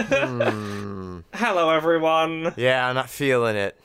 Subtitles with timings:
[1.34, 2.54] Hello, everyone.
[2.56, 3.78] Yeah, I'm not feeling it.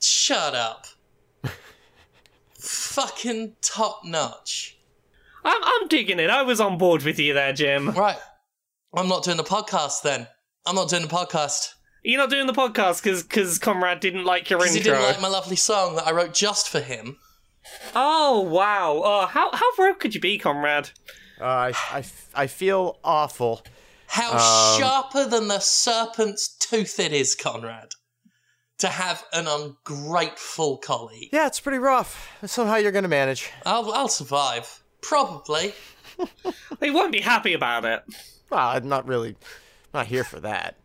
[0.00, 0.86] Shut up.
[2.58, 4.76] Fucking top notch.
[5.44, 6.28] I'm, I'm digging it.
[6.30, 7.90] I was on board with you there, Jim.
[7.90, 8.18] Right.
[8.94, 10.26] I'm not doing the podcast then.
[10.66, 11.70] I'm not doing the podcast.
[12.04, 14.92] You're not doing the podcast because because Comrade didn't like your Because intro.
[14.92, 17.16] he didn't like my lovely song that I wrote just for him.
[17.94, 19.00] Oh wow!
[19.04, 20.90] Oh, how how rogue could you be, Comrade?
[21.40, 22.04] Uh, I, I,
[22.34, 23.62] I feel awful.
[24.12, 27.92] How Um, sharper than the serpent's tooth it is, Conrad,
[28.76, 31.30] to have an ungrateful colleague.
[31.32, 32.28] Yeah, it's pretty rough.
[32.44, 33.50] Somehow you're gonna manage.
[33.64, 34.82] I'll, I'll survive.
[35.00, 35.74] Probably.
[36.78, 38.02] They won't be happy about it.
[38.50, 39.34] Well, I'm not really,
[39.94, 40.76] not here for that.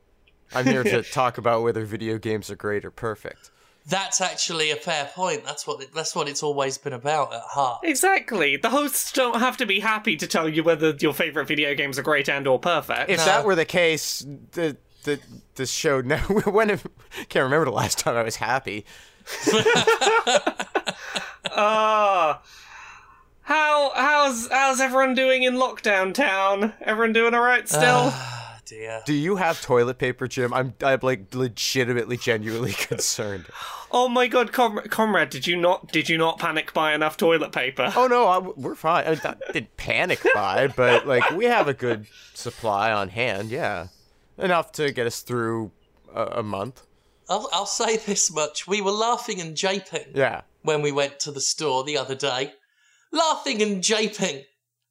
[0.55, 3.51] I'm here to talk about whether video games are great or perfect.
[3.89, 5.45] That's actually a fair point.
[5.45, 7.81] That's what it, that's what it's always been about at heart.
[7.83, 8.57] Exactly.
[8.57, 11.97] The hosts don't have to be happy to tell you whether your favorite video games
[11.97, 13.09] are great and or perfect.
[13.09, 15.19] If that were the case, the the
[15.55, 16.85] this show no when if,
[17.29, 18.85] can't remember the last time I was happy.
[21.59, 22.41] Ah.
[23.41, 26.73] how how's how's everyone doing in lockdown town?
[26.81, 28.11] Everyone doing alright still?
[28.11, 29.01] Oh dear.
[29.05, 30.53] Do you have toilet paper, Jim?
[30.53, 33.45] I'm I'm like legitimately, genuinely concerned.
[33.91, 37.51] oh my god, Com- comrade, did you not did you not panic buy enough toilet
[37.51, 37.91] paper?
[37.95, 39.05] Oh no, I, we're fine.
[39.07, 43.49] I not- didn't panic buy, but like we have a good supply on hand.
[43.49, 43.87] Yeah,
[44.37, 45.71] enough to get us through
[46.13, 46.83] a, a month.
[47.29, 50.41] I'll, I'll say this much: we were laughing and japing Yeah.
[50.61, 52.53] when we went to the store the other day.
[53.11, 54.43] Laughing and japing,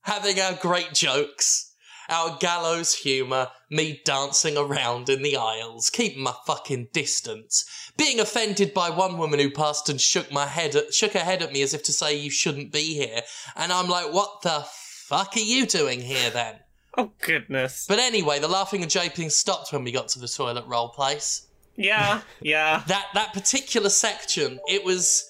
[0.02, 1.74] having our great jokes,
[2.08, 7.64] our gallows humour, me dancing around in the aisles, keeping my fucking distance,
[7.96, 11.42] being offended by one woman who passed and shook my head, at, shook her head
[11.42, 13.22] at me as if to say you shouldn't be here,
[13.56, 14.64] and I'm like, what the
[15.06, 16.56] fuck are you doing here then?
[16.98, 17.84] Oh goodness.
[17.86, 21.46] But anyway, the laughing and japing stopped when we got to the toilet roll place
[21.76, 22.84] Yeah, yeah.
[22.86, 25.28] that that particular section it was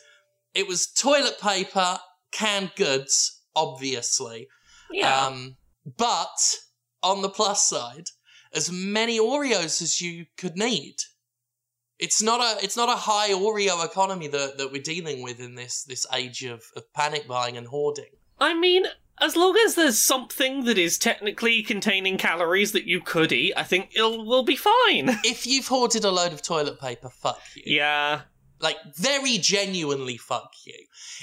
[0.54, 1.98] it was toilet paper
[2.30, 4.46] canned goods obviously
[4.92, 5.26] Yeah.
[5.26, 5.56] um
[5.98, 6.38] but
[7.06, 8.08] on the plus side
[8.52, 10.96] as many oreos as you could need
[11.98, 15.54] it's not a it's not a high oreo economy that, that we're dealing with in
[15.54, 18.84] this this age of, of panic buying and hoarding I mean,
[19.20, 23.62] as long as there's something that is technically containing calories that you could eat, I
[23.62, 24.74] think it'll will be fine.
[25.24, 28.22] if you've hoarded a load of toilet paper fuck you yeah.
[28.60, 30.74] like very genuinely fuck you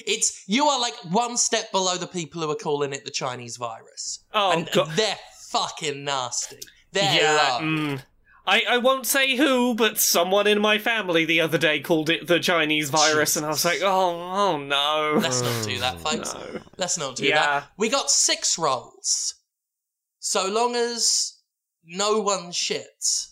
[0.07, 3.57] it's you are like one step below the people who are calling it the chinese
[3.57, 4.91] virus Oh and god.
[4.95, 5.17] they're
[5.53, 6.59] fucking nasty
[6.91, 7.57] they're Yeah.
[7.59, 7.59] low.
[7.65, 8.03] Mm.
[8.45, 12.27] I, I won't say who, but someone in my family the other day called it
[12.27, 13.87] the Chinese virus, and I was like, oh,
[14.19, 15.17] oh no.
[15.21, 16.59] let's not do that folks No.
[16.77, 17.35] let's not do Yeah.
[17.61, 19.35] that we got six rolls
[20.19, 21.37] so long as
[21.85, 23.29] no one shits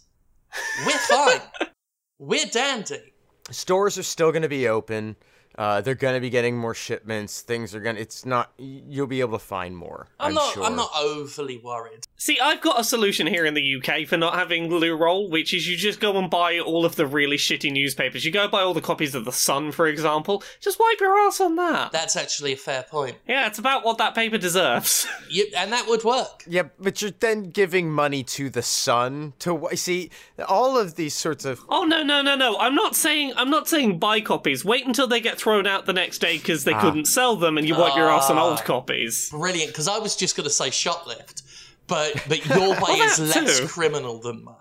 [0.86, 1.42] we're fine
[2.20, 3.14] we're dandy
[3.50, 5.18] Stores are still going to be open.
[5.57, 7.41] Uh, they're going to be getting more shipments.
[7.41, 7.95] Things are going.
[7.95, 8.51] to It's not.
[8.57, 10.07] You'll be able to find more.
[10.19, 10.63] i'm, I'm, not Sure.
[10.63, 14.35] i'm not overly worried See, I've got a solution here in the UK for not
[14.35, 17.72] having loo roll, which is you just go and buy all of the really shitty
[17.72, 18.23] newspapers.
[18.23, 20.44] You go buy all the copies of The Sun, for example.
[20.59, 21.91] Just wipe your ass on that.
[21.91, 25.07] that's actually a fair point Yeah, it's about what that paper deserves.
[25.31, 29.57] you, and that would work Yeah, but you're then giving money to the sun to
[29.57, 30.12] wh- see
[30.47, 31.62] all of these sorts of.
[31.69, 32.56] oh no, no, no, no!
[32.59, 34.63] I'm not saying I'm not saying buy copies.
[34.63, 37.68] Wait until they get thrown out the next day because they couldn't sell them, and
[37.68, 39.29] you wipe your ass on old copies.
[39.29, 41.41] brilliant because I was just going to say shoplift,
[41.88, 43.68] but but your way Well, is less too.
[43.68, 44.56] criminal than mine.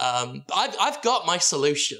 [0.00, 1.98] Um, I've I've got my solution.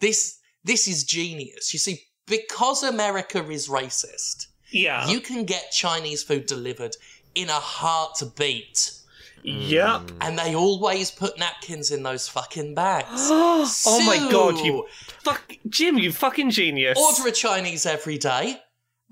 [0.00, 1.72] This this is genius.
[1.72, 6.96] You see, because America is racist, Yeah, you can get Chinese food delivered
[7.34, 8.92] in a heartbeat,
[9.42, 10.00] yep.
[10.00, 10.12] Mm.
[10.20, 13.08] and they always put napkins in those fucking bags.
[13.10, 14.86] oh my god, you
[15.20, 16.98] fuck Jim, you fucking genius.
[16.98, 18.60] order a Chinese every day,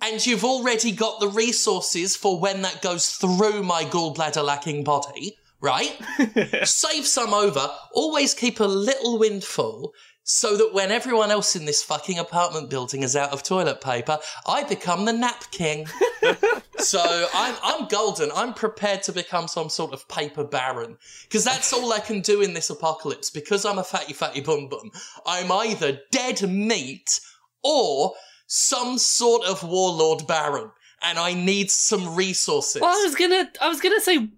[0.02, 5.36] and you've already got the resources for when that goes through my gallbladder lacking body,
[5.60, 5.98] right?
[6.64, 9.92] Save some over, always keep a little windfall.
[10.32, 14.16] So that when everyone else in this fucking apartment building is out of toilet paper,
[14.46, 15.88] I become the nap king.
[16.78, 18.30] so I'm I'm golden.
[18.32, 22.42] I'm prepared to become some sort of paper baron because that's all I can do
[22.42, 23.28] in this apocalypse.
[23.28, 24.92] Because I'm a fatty fatty bum bum.
[25.26, 27.18] I'm either dead meat
[27.64, 28.14] or
[28.46, 30.70] some sort of warlord baron,
[31.02, 32.80] and I need some resources.
[32.80, 34.28] Well, I was gonna, I was gonna say,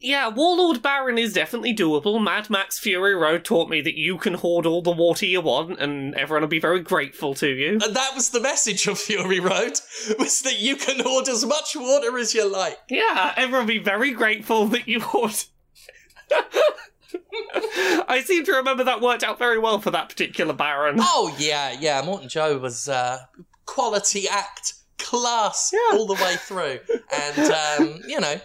[0.00, 2.22] yeah, Warlord Baron is definitely doable.
[2.22, 5.80] Mad Max Fury Road taught me that you can hoard all the water you want,
[5.80, 7.72] and everyone will be very grateful to you.
[7.82, 9.80] And that was the message of Fury Road,
[10.18, 12.78] was that you can hoard as much water as you like.
[12.88, 15.34] Yeah, everyone will be very grateful that you hoard.
[18.08, 20.96] I seem to remember that worked out very well for that particular Baron.
[20.98, 22.02] Oh yeah, yeah.
[22.02, 23.18] Immortan Joe was uh,
[23.66, 25.98] quality act, class Yeah.
[25.98, 26.80] all the way through,
[27.12, 28.40] and um, you know,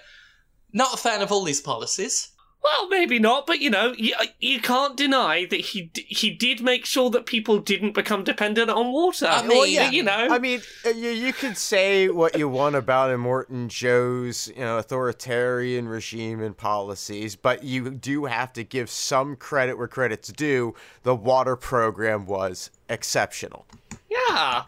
[0.73, 2.29] not a fan of all these policies.
[2.63, 6.61] Well, maybe not, but you know, you, you can't deny that he d- he did
[6.61, 9.25] make sure that people didn't become dependent on water.
[9.27, 12.75] I Well, mean- you know, I mean, uh, you, you could say what you want
[12.77, 18.89] about Immortan Joe's, you know, authoritarian regime and policies, but you do have to give
[18.89, 20.73] some credit where credit's due.
[21.03, 23.65] The water program was exceptional.
[24.09, 24.63] yeah.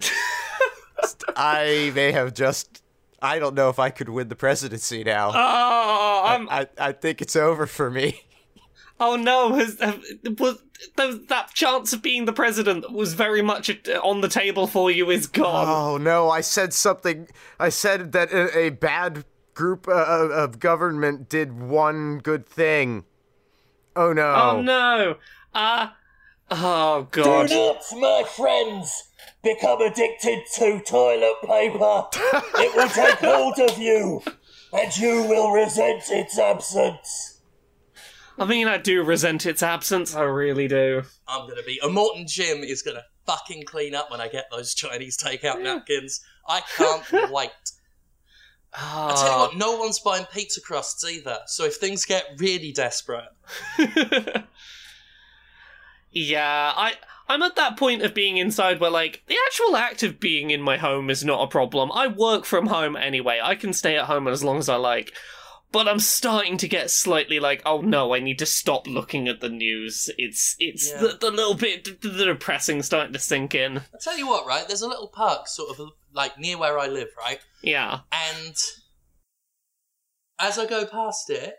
[1.36, 2.80] I may have just.
[3.24, 5.32] I don't know if I could win the presidency now.
[5.34, 8.24] Oh, I'm, I, I think it's over for me.
[9.00, 9.54] oh no!
[9.54, 10.04] Has have,
[10.38, 10.62] was
[10.96, 14.90] th- that chance of being the president was very much uh, on the table for
[14.90, 15.66] you is gone?
[15.66, 16.28] Oh no!
[16.28, 17.28] I said something.
[17.58, 19.24] I said that a, a bad
[19.54, 23.04] group uh, of government did one good thing.
[23.96, 24.34] Oh no!
[24.34, 25.16] Oh no!
[25.54, 25.88] Uh
[26.50, 27.48] oh god.
[27.48, 29.10] Do not, my friends,
[29.42, 32.04] become addicted to toilet paper.
[32.60, 34.22] it will take hold of you,
[34.72, 37.40] and you will resent its absence.
[38.38, 40.14] I mean, I do resent its absence.
[40.14, 41.02] I really do.
[41.28, 41.78] I'm gonna be.
[41.82, 46.20] Immortan Jim is gonna fucking clean up when I get those Chinese takeout napkins.
[46.48, 47.50] I can't wait.
[48.76, 49.46] I tell you ah.
[49.46, 51.38] what, no one's buying pizza crusts either.
[51.46, 53.28] So if things get really desperate,
[56.14, 56.94] yeah, I
[57.28, 60.60] I'm at that point of being inside where like the actual act of being in
[60.62, 61.90] my home is not a problem.
[61.92, 63.40] I work from home anyway.
[63.42, 65.12] I can stay at home as long as I like.
[65.72, 69.40] But I'm starting to get slightly like, oh no, I need to stop looking at
[69.40, 70.08] the news.
[70.18, 70.98] It's it's Yeah.
[71.00, 73.78] the, the little bit the depressing starting to sink in.
[73.78, 74.68] I tell you what, right?
[74.68, 77.40] There's a little park sort of like near where I live, right?
[77.60, 78.00] Yeah.
[78.12, 78.54] And
[80.38, 81.54] as I go past it,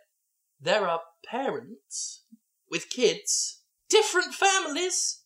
[0.61, 2.23] there are parents
[2.71, 3.54] with kids,
[3.89, 5.21] different families,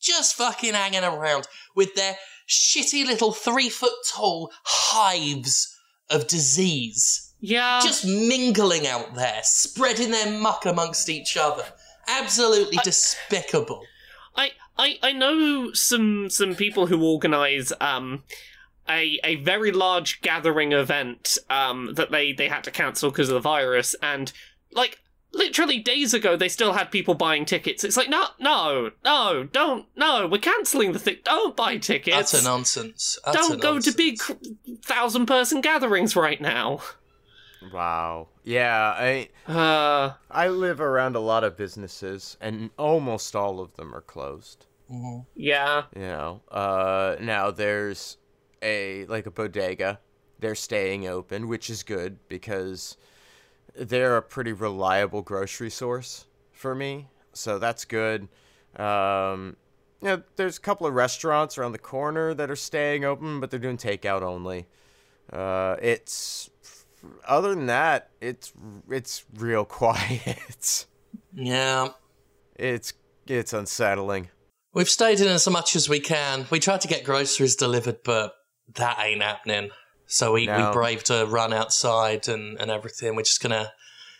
[0.00, 2.16] just fucking hanging around with their
[2.48, 5.74] shitty little three foot tall hives
[6.10, 7.80] of disease Yeah.
[7.82, 11.64] just mingling out there, spreading their muck amongst each other.
[12.08, 13.82] Absolutely despicable.
[14.36, 18.22] I, I I know some some people who organize um
[18.88, 23.34] a a very large gathering event um that they they had to cancel because of
[23.34, 24.32] the virus and
[24.70, 25.00] like
[25.36, 27.84] literally days ago they still had people buying tickets.
[27.84, 31.18] It's like no no no don't no we're canceling the thing.
[31.24, 32.34] Don't buy tickets.
[32.34, 33.18] Utter nonsense.
[33.24, 34.20] Utter don't go to big
[34.82, 36.80] thousand person gatherings right now.
[37.72, 38.28] Wow.
[38.44, 43.94] Yeah, I Uh I live around a lot of businesses, and almost all of them
[43.94, 44.66] are closed.
[45.34, 45.84] yeah.
[45.94, 48.18] You know, uh, now there's
[48.62, 50.00] a like a bodega.
[50.38, 52.96] They're staying open, which is good because
[53.78, 57.08] they're a pretty reliable grocery source for me.
[57.32, 58.28] So that's good.
[58.76, 59.56] Um,
[60.02, 63.50] you know, there's a couple of restaurants around the corner that are staying open, but
[63.50, 64.66] they're doing takeout only.
[65.32, 66.50] Uh, it's
[67.26, 68.52] other than that, it's
[68.90, 70.86] it's real quiet.
[71.32, 71.88] Yeah.
[72.54, 72.92] it's
[73.26, 74.28] it's unsettling.
[74.72, 76.46] We've stayed in as much as we can.
[76.50, 78.34] We tried to get groceries delivered, but
[78.74, 79.70] that ain't happening.
[80.06, 80.68] So we, No.
[80.68, 83.16] we braved to run outside and, and everything.
[83.16, 83.72] We're just going to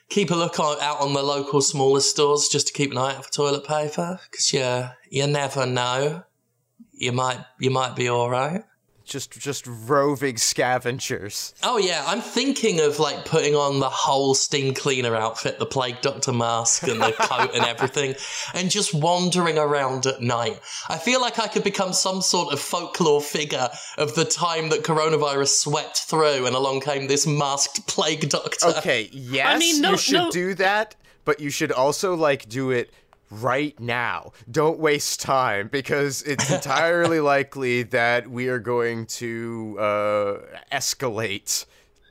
[0.08, 3.14] keep a look on, out on the local smaller stores just to keep an eye
[3.14, 4.20] out for toilet paper.
[4.30, 6.24] Because you, you never know.
[6.92, 8.62] You might, you might be all right.
[9.06, 11.54] Just just roving scavengers.
[11.62, 16.00] Oh yeah, I'm thinking of like putting on the whole steam cleaner outfit, the plague
[16.00, 18.16] doctor mask and the coat and everything,
[18.54, 20.60] and just wandering around at night.
[20.88, 24.82] I feel like I could become some sort of folklore figure of the time that
[24.82, 28.66] coronavirus swept through and along came this masked plague doctor.
[28.78, 32.48] Okay, yes, I mean, no- you should no- do that, but you should also like
[32.48, 32.90] do it
[33.30, 34.32] right now.
[34.50, 40.38] Don't waste time because it's entirely likely that we are going to uh,
[40.72, 41.66] escalate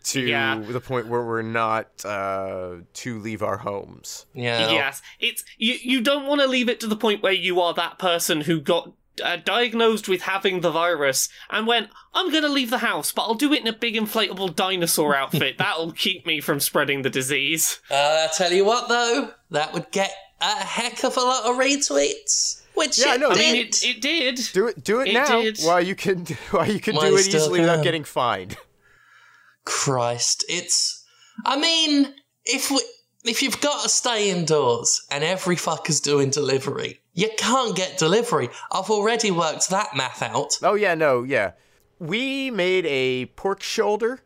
[0.06, 0.60] to Yeah.
[0.60, 4.26] the point where we're not uh, to leave our homes.
[4.34, 4.70] Yeah.
[4.72, 5.76] Yes, it's you.
[5.82, 8.60] You don't want to leave it to the point where you are that person who
[8.62, 8.92] got
[9.24, 13.24] uh, diagnosed with having the virus and went, "I'm going to leave the house, but
[13.24, 15.58] I'll do it in a big inflatable dinosaur outfit.
[15.58, 19.90] That'll keep me from spreading the disease." Uh, I tell you what though, that would
[19.92, 22.62] get a heck of a lot of retweets.
[22.74, 23.30] Which Yeah, I it know.
[23.32, 24.40] I mean, it it did.
[24.54, 25.60] Do it, do it, It now did.
[25.62, 28.58] while you can while you can While do it still easily without getting fined.
[29.66, 31.04] Christ, it's
[31.46, 32.14] I mean,
[32.46, 32.82] if we,
[33.24, 38.50] if you've got to stay indoors and every fucker's doing delivery, you can't get delivery.
[38.72, 40.60] I've already worked that math out.
[40.62, 41.52] Oh yeah, no, yeah.
[41.98, 44.22] We made a pork shoulder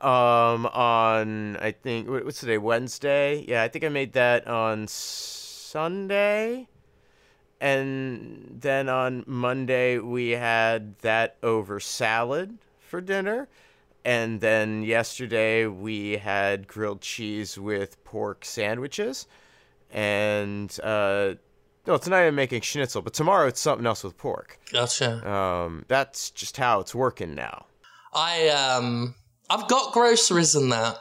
[0.00, 3.44] um on I think what's today Wednesday.
[3.48, 4.86] Yeah, I think I made that on
[5.74, 6.68] Sunday.
[7.60, 13.48] And then on Monday we had that over salad for dinner.
[14.04, 19.26] And then yesterday we had grilled cheese with pork sandwiches.
[19.90, 21.34] And uh
[21.88, 24.60] no, tonight I'm making schnitzel, but tomorrow it's something else with pork.
[24.70, 25.28] Gotcha.
[25.28, 27.66] Um, that's just how it's working now.
[28.12, 29.16] I um
[29.50, 30.98] I've got groceries and that,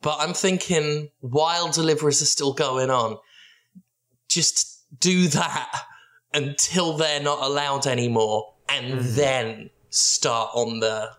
[0.00, 3.18] but I'm thinking while deliveries are still going on,
[4.36, 5.68] just do that
[6.34, 9.14] until they're not allowed anymore, and Mm-hmm.
[9.16, 11.10] then start on the.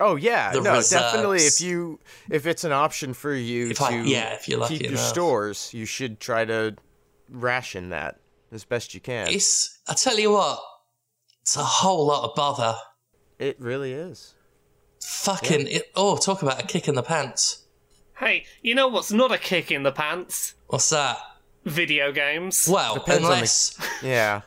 [0.00, 1.38] Oh yeah, The no, definitely.
[1.46, 4.74] If you if it's an option for you If to I- yeah, if you're lucky
[4.78, 5.06] keep your enough.
[5.06, 6.74] stores, you should try to
[7.30, 8.18] ration that
[8.50, 9.28] as best you can.
[9.28, 10.58] It's I tell you what,
[11.42, 12.76] it's a whole lot of bother.
[13.38, 14.34] it really is.
[15.00, 17.64] Fucking it, oh, talk about a kick in the pants.
[18.18, 20.54] Hey, you know what's not a kick in the pants?
[20.66, 21.18] What's that?
[21.64, 22.68] Video games.
[22.70, 24.40] Well, Depends on the- unless Yeah.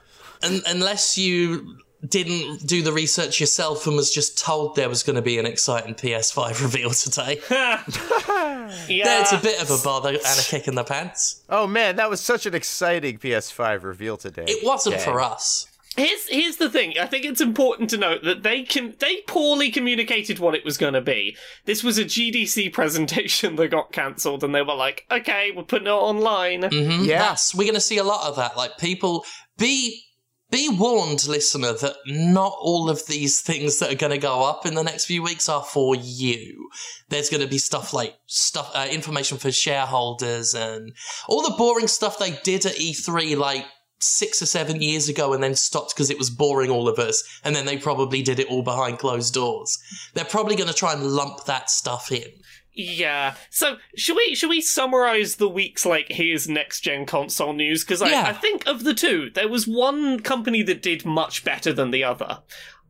[0.43, 5.15] un- unless you didn't do the research yourself and was just told there was going
[5.15, 7.41] to be an exciting PS5 reveal today.
[7.49, 9.03] yeah.
[9.03, 11.41] That's a bit of a bother and a kick in the pants.
[11.49, 14.45] Oh man, that was such an exciting PS5 reveal today.
[14.47, 15.05] It wasn't Dang.
[15.05, 15.67] for us.
[15.97, 16.93] Here's here's the thing.
[16.99, 20.77] I think it's important to note that they can they poorly communicated what it was
[20.77, 21.35] going to be.
[21.65, 25.87] This was a GDC presentation that got cancelled, and they were like, "Okay, we're putting
[25.87, 27.19] it online." Mhm, Yeah.
[27.19, 28.55] that's- we're going to see a lot of that.
[28.55, 29.25] Like people,
[29.57, 30.03] be
[30.49, 34.65] be warned, listener, that not all of these things that are going to go up
[34.65, 36.69] in the next few weeks are for you.
[37.09, 40.93] There's going to be stuff like stuff, uh, information for shareholders, and
[41.27, 43.65] all the boring stuff they did at E3 like
[43.99, 47.23] six or seven years ago, and then stopped because it was boring all of us,
[47.43, 49.77] and then they probably did it all behind closed doors.
[50.13, 52.27] They're probably going to try and lump that stuff in.
[52.73, 53.33] Yeah.
[53.49, 57.83] So should we should we summarize the week's like here's next gen console news?
[57.83, 58.25] Because I, Yeah.
[58.27, 62.03] I think of the two, there was one company that did much better than the
[62.03, 62.43] other.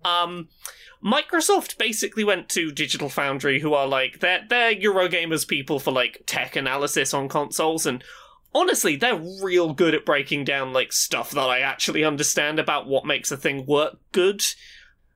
[0.04, 0.50] Um.
[1.06, 6.24] Microsoft basically went to Digital Foundry, who are like they're they're Eurogamer's people for like
[6.26, 8.04] tech analysis on consoles, and
[8.58, 13.06] honestly, they're real good at breaking down like stuff that I actually understand about what
[13.06, 14.42] makes a thing work good.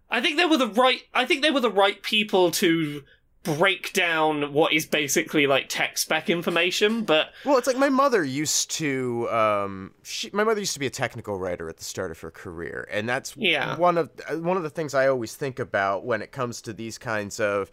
[0.10, 1.02] I think they were the right.
[1.14, 3.04] I think they were the right people to
[3.44, 8.24] break down what is basically like tech spec information, but Well, it's like my mother
[8.24, 9.28] used to.
[9.32, 12.30] Um, she, my mother used to be a technical writer at the start of her
[12.30, 13.78] career, and that's Yeah.
[13.78, 14.12] one of
[14.44, 17.72] one of the things I always think about when it comes to these kinds of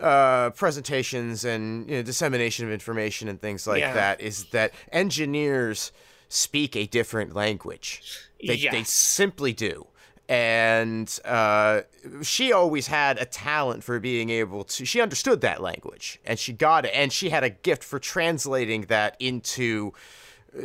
[0.00, 3.92] uh, presentations and you know, dissemination of information and things like Yeah.
[3.94, 4.20] that.
[4.20, 5.92] Is that engineers
[6.28, 8.02] speak a different language?
[8.44, 9.86] They, they simply do.
[10.28, 11.82] And uh,
[12.22, 14.84] she always had a talent for being able to.
[14.84, 18.82] She understood that language, and she got it, and she had a gift for translating
[18.82, 19.92] that into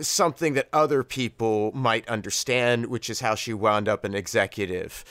[0.02, 5.04] something that other people might understand, which is how she wound up an executive.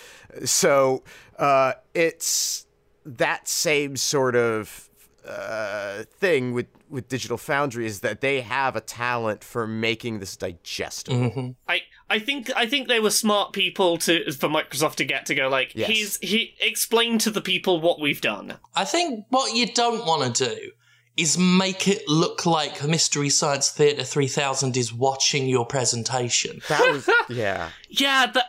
[0.44, 1.02] So
[1.38, 2.63] uh, it's
[3.04, 4.88] that same sort of
[5.26, 10.36] uh, thing with with Digital Foundry is that they have a talent for making this
[10.36, 11.56] digestible.
[11.68, 11.80] I
[12.10, 15.48] I think I think they were smart people to for Microsoft to get to go
[15.48, 15.88] like Yes.
[15.90, 18.58] he's he explain to the people what we've done.
[18.76, 20.70] I think what you don't want to do
[21.16, 26.60] is make it look like Mystery Science Theatre 3000 is watching your presentation.
[26.68, 27.70] That was yeah.
[27.88, 28.46] Yeah, that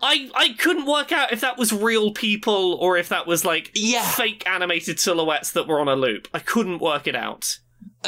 [0.00, 3.70] I I couldn't work out if that was real people or if that was like
[3.74, 4.08] Yeah.
[4.08, 6.28] fake animated silhouettes that were on a loop.
[6.32, 7.58] I couldn't work it out.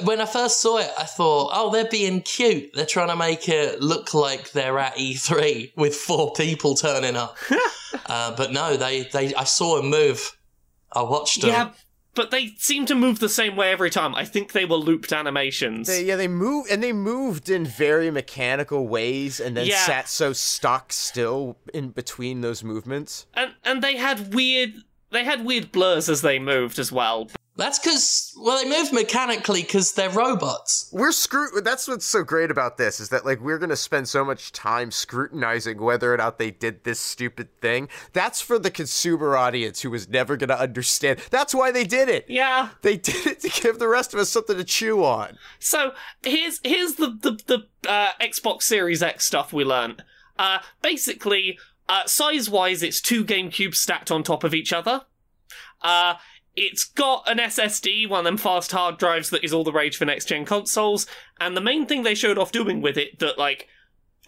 [0.05, 2.71] When I first saw it, I thought, oh, they're being cute.
[2.75, 7.37] They're trying to make it look like they're at E3 with four people turning up.
[8.07, 10.37] uh, but no, they, they, I saw a move.
[10.93, 11.51] I watched them.
[11.51, 11.71] Yeah,
[12.15, 14.15] but they seem to move the same way every time.
[14.15, 15.87] I think they were looped animations.
[15.89, 19.85] They, yeah, they moved and they moved in very mechanical ways, and then Yeah.
[19.87, 23.27] sat so stock still in between those movements.
[23.35, 24.75] and and they had weird
[25.11, 27.29] they had weird blurs as they moved as well.
[27.61, 30.89] That's because, well, they move mechanically because they're robots.
[30.93, 31.63] We're scrut.
[31.63, 34.91] That's what's so great about this is that like we're gonna spend so much time
[34.91, 37.91] scrutinizing whether or not they did this stupid thing.
[38.15, 41.21] That's for the consumer audience who was never gonna understand.
[41.31, 42.25] That's why they did it.
[42.29, 42.71] Yeah.
[42.81, 45.37] They did it to give the rest of us something to chew on.
[45.59, 50.03] So here's here's the the, the uh, Xbox Series X stuff we learned.
[50.39, 51.59] Uh, basically,
[51.91, 55.03] uh, size wise, it's two GameCubes stacked on top of each other.
[55.83, 56.15] Uh,
[56.57, 59.97] it's got an SSD, one of them fast hard drives that is all the rage
[59.97, 61.07] for next gen consoles,
[61.41, 63.69] and the main thing they showed off doing with it that, like,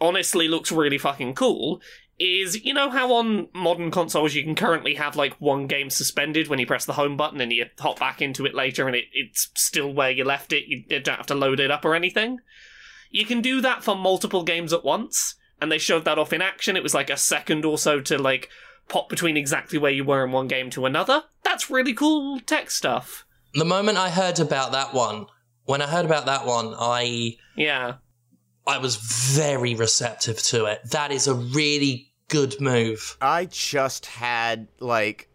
[0.01, 1.81] honestly looks really fucking cool
[2.19, 6.47] is you know how on modern consoles you can currently have like one game suspended
[6.47, 9.05] when you press the home button and you hop back into it later and it,
[9.13, 12.39] it's still where you left it, you don't have to load it up or anything?
[13.11, 16.41] You can do that for multiple games at once, and they showed that off in
[16.41, 16.77] action.
[16.77, 18.49] It was like a second or so to like
[18.89, 21.25] pop between exactly where you were in one game to another.
[21.45, 23.25] That's really cool tech stuff.
[23.55, 25.27] The moment I heard about that one,
[25.65, 27.95] when I heard about that one, I Yeah.
[28.67, 30.81] I was very receptive to it.
[30.91, 33.17] That is a really good move.
[33.21, 35.29] I just had like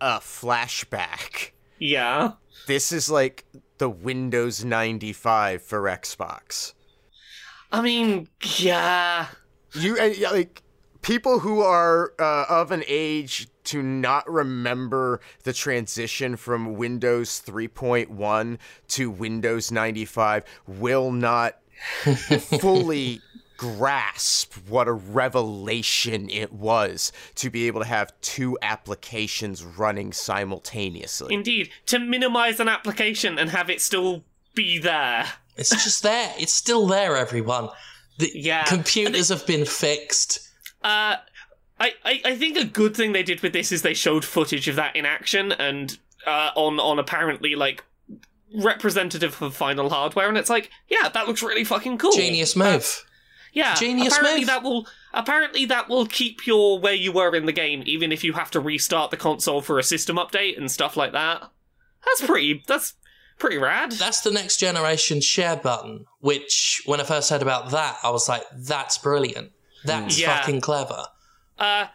[0.00, 1.50] a flashback.
[1.78, 2.32] Yeah.
[2.66, 3.44] This is like
[3.78, 6.72] the Windows 95 for Xbox.
[7.70, 8.28] I mean,
[8.58, 9.26] yeah.
[9.74, 10.62] You uh, like
[11.02, 18.58] people who are uh, of an age to not remember the transition from Windows 3.1
[18.88, 21.58] to Windows 95 will not
[22.60, 23.20] fully
[23.56, 31.32] grasp what a revelation it was to be able to have two applications running simultaneously.
[31.32, 31.70] Indeed.
[31.86, 35.26] To minimize an application and have it still be there.
[35.56, 36.34] It's just there.
[36.38, 37.68] It's still there, everyone.
[38.18, 38.64] The Yeah.
[38.64, 40.48] computers have been fixed.
[40.84, 41.16] Uh,
[41.80, 44.68] I, I, I think a good thing they did with this is they showed footage
[44.68, 47.84] of that in action and uh, on on apparently like
[48.54, 52.12] representative of final hardware, and it's like, yeah, that looks really fucking cool.
[52.12, 53.04] Genius move.
[53.52, 54.46] Yeah, Genius apparently move.
[54.46, 58.24] that will apparently that will keep your where you were in the game, even if
[58.24, 61.42] you have to restart the console for a system update and stuff like that.
[62.04, 62.64] That's pretty.
[62.66, 62.94] That's
[63.38, 63.92] pretty rad.
[63.92, 68.28] That's the next generation share button, which when I first heard about that, I was
[68.28, 69.52] like, that's brilliant.
[69.84, 70.38] That's Yeah.
[70.38, 71.06] fucking clever.
[71.58, 71.86] Uh,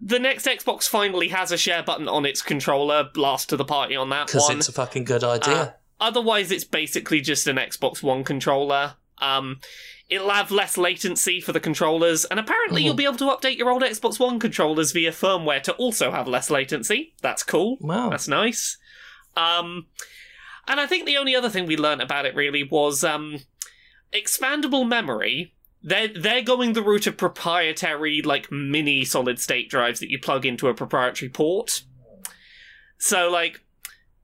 [0.00, 3.04] the next Xbox finally has a share button on its controller.
[3.14, 5.54] Blast to the party on that Because it's a fucking good idea.
[5.54, 8.94] Uh, otherwise, it's basically just an Xbox One controller.
[9.18, 9.60] Um,
[10.08, 13.70] it'll have less latency for the controllers, and apparently, you'll be able to update your
[13.70, 17.14] old Xbox One controllers via firmware to also have less latency.
[17.22, 17.76] That's cool.
[17.80, 18.10] Wow.
[18.10, 18.78] That's nice.
[19.36, 19.86] Um,
[20.66, 23.38] and I think the only other thing we learned about it really was um,
[24.12, 25.54] expandable memory.
[25.82, 30.46] They're they're going the route of proprietary like mini solid state drives that you plug
[30.46, 31.82] into a proprietary port.
[32.98, 33.60] So like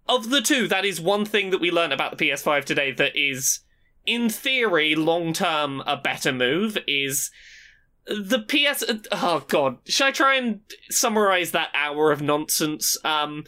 [0.08, 3.12] of the two, that is one thing that we learned about the PS5 today that
[3.14, 3.60] is
[4.06, 7.30] in theory long term a better move is
[8.06, 12.96] the PS oh god, should I try and summarize that hour of nonsense?
[13.04, 13.44] Um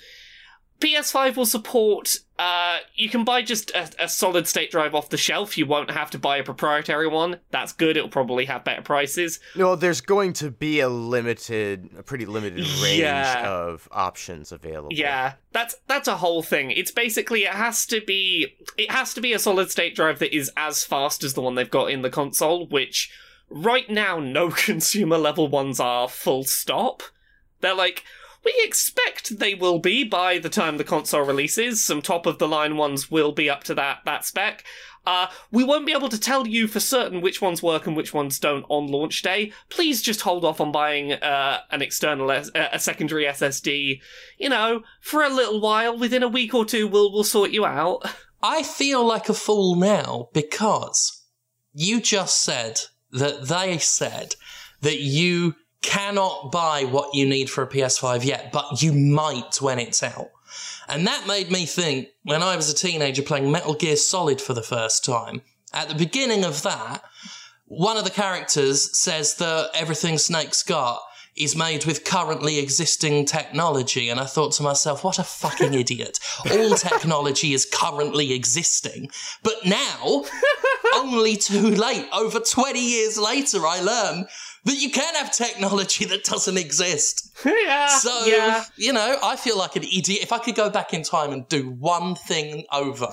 [0.80, 2.16] PS5 will support.
[2.38, 5.58] Uh, you can buy just a, a solid state drive off the shelf.
[5.58, 7.38] You won't have to buy a proprietary one.
[7.50, 7.98] That's good.
[7.98, 9.40] It'll probably have better prices.
[9.54, 13.46] No, there's going to be a limited, a pretty limited range Yeah.
[13.46, 14.88] of options available.
[14.92, 16.70] Yeah, that's that's a whole thing.
[16.70, 20.34] It's basically it has to be it has to be a solid state drive that
[20.34, 23.12] is as fast as the one they've got in the console, which
[23.50, 26.08] right now no consumer level ones are.
[26.08, 27.02] Full stop.
[27.60, 28.02] They're like
[28.44, 31.84] we expect they will be by the time the console releases.
[31.84, 34.64] Some top of the line ones will be up to that that spec.
[35.06, 38.12] Uh, we won't be able to tell you for certain which ones work and which
[38.12, 39.50] ones don't on launch day.
[39.70, 44.00] Please just hold off on buying uh, an external, S- uh, a secondary SSD.
[44.38, 45.96] You know, for a little while.
[45.98, 48.06] Within a week or two, we'll we'll sort you out.
[48.42, 51.24] I feel like a fool now because
[51.72, 52.80] you just said
[53.12, 54.36] that they said
[54.80, 59.78] that you cannot buy what you need for a PS5 yet, but you might when
[59.78, 60.30] it's out.
[60.88, 64.54] And that made me think when I was a teenager playing Metal Gear Solid for
[64.54, 67.02] the first time, at the beginning of that,
[67.66, 71.00] one of the characters says that everything Snake's got
[71.36, 74.08] is made with currently existing technology.
[74.08, 76.18] And I thought to myself, what a fucking idiot.
[76.50, 79.10] All technology is currently existing.
[79.42, 80.24] But now,
[80.94, 84.26] only too late, over 20 years later, I learn
[84.64, 87.30] that you can have technology that doesn't exist.
[87.44, 87.88] yeah.
[87.88, 88.64] So, yeah.
[88.76, 90.22] you know, I feel like an idiot.
[90.22, 93.08] If I could go back in time and do one thing over,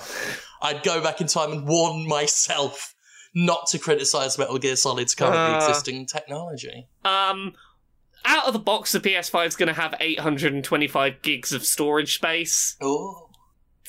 [0.62, 2.94] I'd go back in time and warn myself
[3.34, 5.66] not to criticize Metal Gear Solid's currently Uh.
[5.68, 6.86] existing technology.
[7.04, 7.54] Um,
[8.24, 12.76] out of the box, the PS5 is going to have 825 gigs of storage space.
[12.80, 13.27] Oh.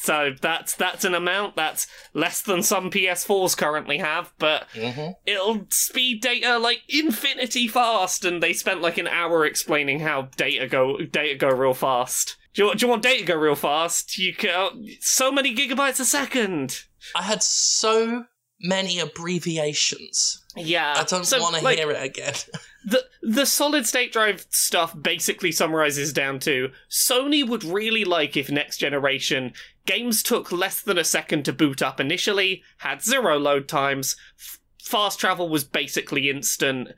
[0.02, 5.66] So that's that's an amount that's less than some PS4s currently have, but hmm it'll
[5.70, 8.24] speed data like infinity fast.
[8.24, 12.38] And they spent like an hour explaining how data go data go real fast.
[12.54, 14.18] Do you, do you want data to go real fast?
[14.18, 16.86] You can so many gigabytes a second.
[17.14, 18.26] I had so
[18.62, 20.44] many abbreviations.
[20.56, 22.34] Yeah, I don't so, want to like, hear it again.
[22.86, 28.50] the the solid state drive stuff basically summarizes down to Sony would really like if
[28.50, 29.54] next generation
[29.90, 34.60] games took less than a second to boot up initially, had zero load times, f-
[34.84, 36.90] fast travel was basically instant,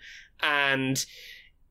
[0.41, 1.05] and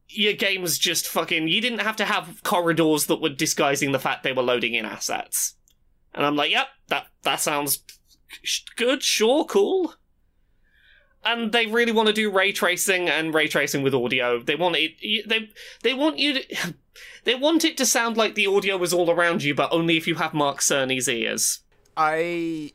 [0.08, 4.22] your games just fucking you didn't have to have corridors that were disguising the fact
[4.22, 5.56] they were loading in assets.
[6.14, 7.82] And I'm like, yep, that that sounds
[8.76, 9.94] good, sure, cool
[11.24, 14.40] and they really want to do ray tracing and ray tracing with audio.
[14.40, 15.28] They want it.
[15.28, 15.50] They
[15.82, 16.74] they want you to.
[17.24, 20.06] They want it to sound like the audio was all around you, but only if
[20.06, 21.60] you have Mark Cerny's ears.
[21.96, 22.72] I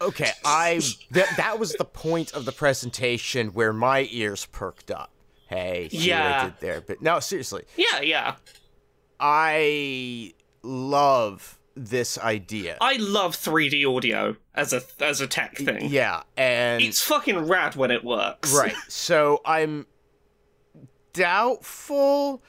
[0.00, 5.12] okay, I that that was the point of the presentation where my ears perked up.
[5.48, 6.40] Hey, Yeah.
[6.40, 6.80] I did there.
[6.80, 8.36] But no, seriously, Yeah, yeah.
[9.20, 12.76] I love this idea.
[12.80, 15.88] I love 3D audio as a as a tech thing.
[15.88, 18.54] yeah, and It's fucking rad when it works.
[18.54, 18.74] right.
[18.88, 19.86] So I'm
[21.12, 22.42] doubtful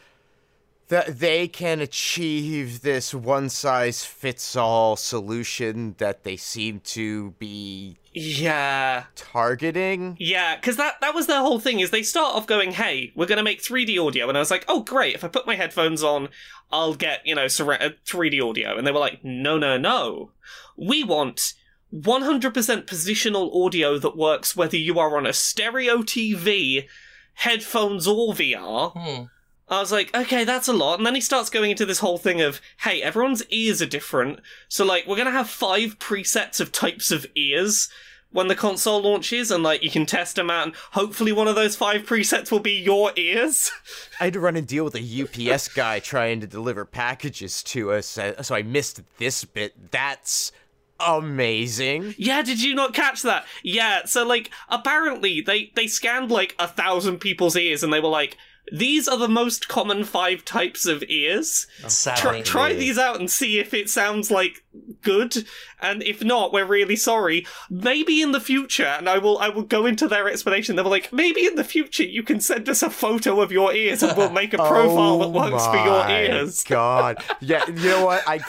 [0.88, 7.98] that they can achieve this one size fits all solution that they seem to be
[8.16, 9.06] Yeah.
[9.16, 10.16] targeting.
[10.20, 13.26] Yeah, because that, that was their whole thing, is they start off going, hey, we're
[13.26, 14.30] going to make 3D audio.
[14.30, 16.30] And I was like, oh, great, if I put my headphones on,
[16.72, 18.78] I'll get, you know, surra- uh, 3D audio.
[18.78, 20.32] And they were like, no, no, no.
[20.78, 21.54] We want
[21.94, 22.42] 100%
[22.86, 26.88] positional audio that works whether you are on a stereo TV,
[27.34, 28.94] headphones, or VR.
[28.94, 29.24] Hmm.
[29.68, 31.00] I was like, okay, that's a lot.
[31.00, 34.40] And then he starts going into this whole thing of, hey, everyone's ears are different.
[34.68, 37.90] So, like, we're going to have five presets of types of ears
[38.32, 41.56] when the console launches, and, like, you can test them out, and hopefully one of
[41.56, 43.72] those five presets will be your ears.
[44.20, 47.94] I had to run and deal with a UPS guy trying to deliver packages to
[47.94, 49.90] us, uh, so I missed this bit.
[49.92, 50.52] That's
[51.00, 52.14] amazing.
[52.18, 53.46] yeah, did you not catch that?
[53.64, 58.10] Yeah, so, like, apparently they, they scanned, like, a thousand people's ears, and they were
[58.10, 58.38] like,
[58.72, 61.68] these are the most common five types of ears.
[61.80, 62.44] Oh, try, Sadly.
[62.44, 64.64] try these out and see if it sounds like
[65.02, 65.46] good
[65.82, 69.62] and if not we're really sorry maybe in the future and i will i will
[69.64, 72.82] go into their explanation they were like maybe in the future you can send us
[72.84, 76.04] a photo of your ears and we'll make a oh profile that works for your
[76.06, 77.18] Oh ears God.
[77.40, 78.24] Yeah, you know what?
[78.28, 78.40] I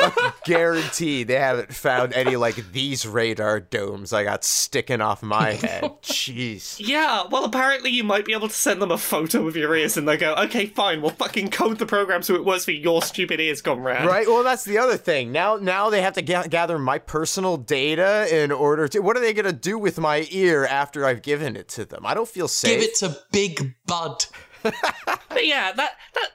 [0.45, 5.85] guarantee they haven't found any like these radar domes I got sticking off my head.
[6.03, 6.77] Jeez.
[6.79, 9.97] yeah well apparently you might be able to send them a photo of your ears
[9.97, 13.03] and they go okay fine we'll fucking code the program so it works for your
[13.03, 14.27] stupid ears comrade Right.
[14.27, 15.33] Well, that's the other thing.
[15.33, 18.99] Now, now they have to ga- gather my personal data in order to.
[19.01, 22.05] What are they gonna do with my ear after I've given it to them?
[22.05, 22.81] I don't feel safe.
[22.81, 24.27] Give it to Big Bud.
[24.63, 26.31] but yeah that that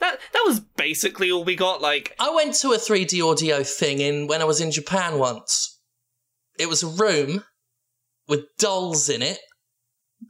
[0.00, 4.00] that that was basically all we got like I went to a 3D audio thing
[4.00, 5.80] in when I was in Japan once.
[6.58, 7.44] It was a room
[8.28, 9.40] with dolls in it,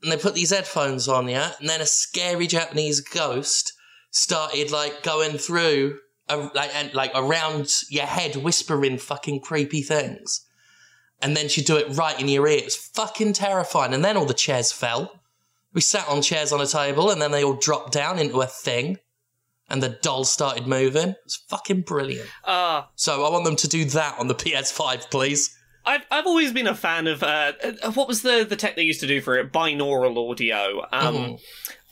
[0.02, 3.72] and they put these headphones on, yeah, and then a scary Japanese ghost
[4.10, 10.46] started like going through, like and like around your head, whispering fucking creepy things,
[11.20, 12.58] and then she'd do it right in your ear.
[12.58, 13.94] It was fucking terrifying.
[13.94, 15.20] And then all the chairs fell.
[15.72, 18.46] We sat on chairs on a table, and then they all dropped down into a
[18.46, 18.98] thing
[19.68, 21.08] and the dolls started moving.
[21.10, 22.28] It was fucking brilliant.
[22.44, 25.56] uh So I want them to do that on the PS5, please.
[25.86, 28.82] I've I've always been a fan of uh, uh, what was the the tech they
[28.82, 30.86] used to do for it binaural audio.
[30.92, 31.40] Um, Mhm.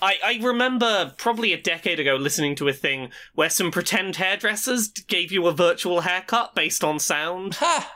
[0.02, 4.88] I I remember probably a decade ago listening to a thing where some pretend hairdressers
[4.88, 7.54] gave you a virtual haircut based on sound.
[7.54, 7.90] Ha!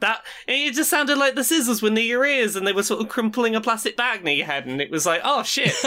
[0.00, 3.00] That it just sounded like the scissors were near your ears, and they were sort
[3.00, 5.72] of crumpling a plastic bag near your head, and it was like, oh shit.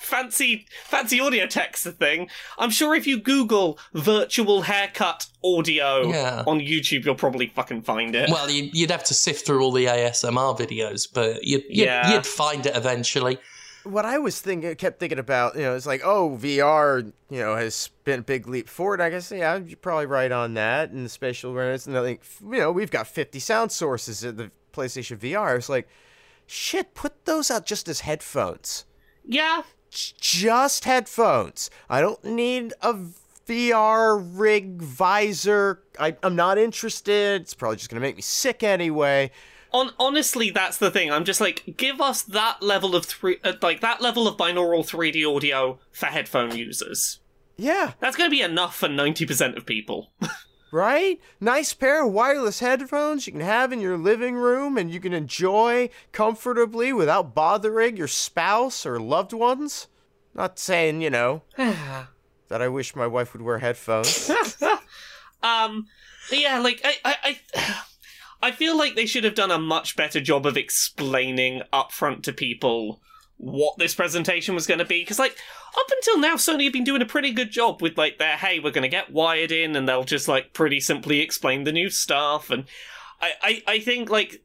[0.00, 2.28] Fancy, fancy audio text the thing.
[2.58, 6.44] I'm sure if you Google virtual haircut audio Yeah.
[6.46, 8.30] on YouTube, you'll probably fucking find it.
[8.30, 12.12] Well, you'd, you'd have to sift through all the ASMR videos, but you'd, you'd, Yeah.
[12.14, 13.38] you'd find it eventually.
[13.86, 17.56] What I was thinking, kept thinking about, you know, it's like, oh, VR, you know,
[17.56, 19.00] has been a big leap forward.
[19.00, 20.90] I guess, yeah, you're probably right on that.
[20.90, 24.36] And the spatial awareness, and I think, you know, we've got 50 sound sources in
[24.36, 25.56] the PlayStation VR.
[25.56, 25.88] It's like,
[26.46, 28.84] shit, put those out just as headphones.
[29.24, 31.70] yeah, Just headphones.
[31.88, 32.94] I don't need a
[33.48, 35.82] VR rig visor.
[35.98, 37.42] I, I'm not interested.
[37.42, 39.30] It's probably just gonna make me sick anyway.
[39.76, 41.12] On honestly, that's the thing.
[41.12, 44.88] I'm just like, give us that level of three, uh, like that level of binaural
[44.88, 47.20] 3D audio for headphone users.
[47.58, 50.10] Yeah, That's going to be enough for 90% of people.
[50.72, 51.20] right?
[51.40, 55.12] Nice pair of wireless headphones you can have in your living room and you can
[55.12, 59.88] enjoy comfortably without bothering your spouse or loved ones.
[60.34, 64.30] Not saying, you know, that I wish my wife would wear headphones.
[65.42, 65.86] um,
[66.32, 67.16] yeah, like I, I,
[67.54, 67.82] I,
[68.42, 72.32] I feel like they should have done a much better job of explaining upfront to
[72.32, 73.00] people
[73.38, 75.36] what this presentation was going to be because like
[75.76, 78.58] up until now sony have been doing a pretty good job with like their hey
[78.58, 81.90] we're going to get wired in and they'll just like pretty simply explain the new
[81.90, 82.64] stuff and
[83.20, 84.42] I, I i think like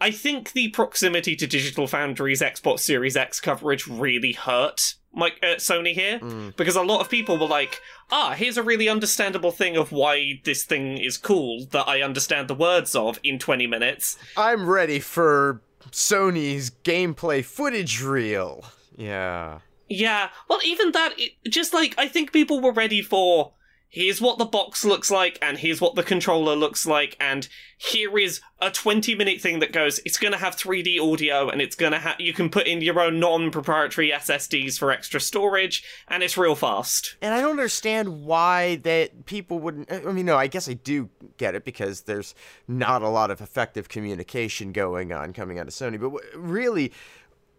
[0.00, 5.56] i think the proximity to digital foundry's xbox series x coverage really hurt like uh,
[5.56, 6.20] sony here
[6.56, 10.40] because a lot of people were like ah here's a really understandable thing of why
[10.44, 15.00] this thing is cool that i understand the words of in 20 minutes I'm ready
[15.00, 18.64] for Sony's gameplay footage reel.
[18.96, 19.60] Yeah.
[19.88, 23.52] Yeah, well, even that, it, just like, I think people were ready for
[23.88, 27.48] here's what the box looks like, and here's what the controller looks like, and
[27.78, 31.76] here is a 20 minute thing that goes, it's gonna have 3D audio, and it's
[31.76, 36.22] gonna have, you can put in your own non proprietary SSDs for extra storage, and
[36.22, 37.16] it's real fast.
[37.22, 39.90] And I don't understand why that people wouldn't.
[39.90, 42.34] I mean, no, I guess I do get it because there's
[42.66, 46.00] not a lot of effective communication going on coming out of Sony.
[46.00, 46.92] But really,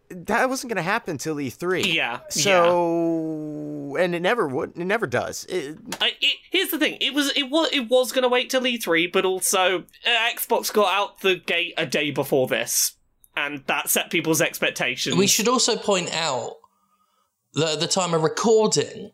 [0.09, 1.85] that wasn't going to happen till E3.
[1.85, 2.19] Yeah, yeah.
[2.29, 4.77] So, and it never would.
[4.77, 5.45] It never does.
[5.45, 8.49] It, I, it, here's the thing: it was it was it was going to wait
[8.49, 12.93] till E3, but also uh, Xbox got out the gate a day before this,
[13.35, 15.15] and that set people's expectations.
[15.15, 16.55] We should also point out
[17.53, 19.11] that at the time of recording,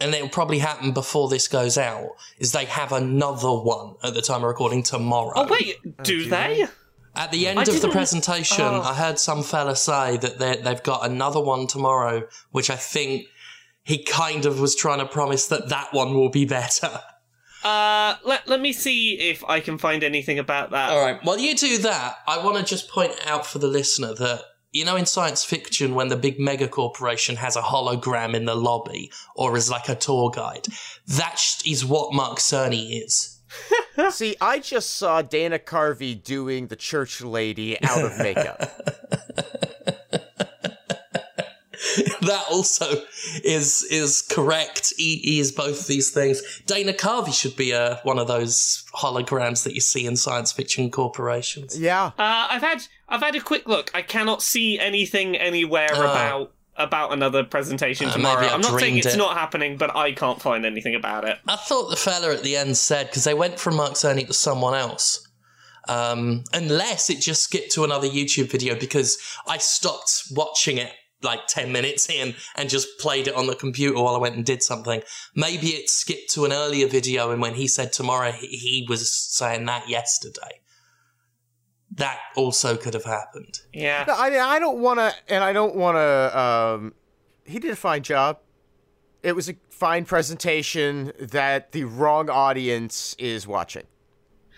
[0.00, 4.22] and it'll probably happen before this goes out, is they have another one at the
[4.22, 5.32] time of recording tomorrow.
[5.36, 6.66] Oh wait, do, do they?
[7.14, 8.80] At the end I of the presentation, Oh.
[8.82, 13.26] I heard some fella say that they- they've got another one tomorrow, which I think
[13.82, 17.02] he kind of was trying to promise that that one will be better.
[17.62, 20.90] Uh, let let me see if I can find anything about that.
[20.90, 21.22] All right.
[21.22, 24.84] While you do that, I want to just point out for the listener that you
[24.84, 29.12] know in science fiction when the big mega corporation has a hologram in the lobby
[29.36, 30.66] or is like a tour guide,
[31.06, 33.31] that is what Mark Cerny is.
[34.10, 38.60] See, I just saw Dana Carvey doing the church lady out of makeup.
[42.22, 43.02] that also
[43.44, 44.92] is is correct.
[44.96, 46.42] He, he is both these things.
[46.66, 50.90] Dana Carvey should be uh, one of those holograms that you see in science fiction
[50.90, 51.78] corporations.
[51.78, 52.06] yeah.
[52.18, 53.90] Uh, I've had I've had a quick look.
[53.94, 56.02] I cannot see anything anywhere Oh.
[56.02, 58.46] about about another presentation Uh, tomorrow.
[58.46, 59.18] I'm not saying it's it.
[59.18, 61.38] not happening, but I can't find anything about it.
[61.46, 64.32] I thought the fella at the end said because they went from Mark Cerny to
[64.32, 65.28] someone else.
[65.88, 71.46] Um, unless it just skipped to another YouTube video because I stopped watching it like
[71.48, 74.62] 10 minutes in and just played it on the computer while I went and did
[74.62, 75.02] something.
[75.34, 79.10] Maybe it skipped to an earlier video and when he said tomorrow, he, he was
[79.12, 80.60] saying that yesterday.
[81.96, 83.60] That also could have happened.
[83.72, 84.04] Yeah.
[84.06, 86.38] No, I mean, I don't want to, and I don't want to.
[86.38, 86.94] Um,
[87.44, 88.38] he did a fine job.
[89.22, 93.84] It was a fine presentation that the wrong audience is watching.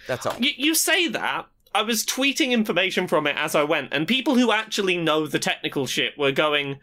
[0.07, 0.37] That's all.
[0.39, 1.47] You, you say that.
[1.75, 5.41] I was tweeting information from it as I went, and people who actually know the
[5.41, 6.79] technical shit were going,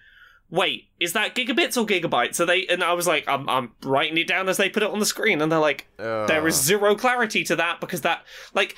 [0.51, 2.67] "Wait, is that gigabits or gigabytes?" Are they?
[2.67, 5.05] And I was like, "I'm, I'm writing it down as they put it on the
[5.05, 5.87] screen," and they're like,
[6.27, 8.75] "There is zero clarity to that because that, like,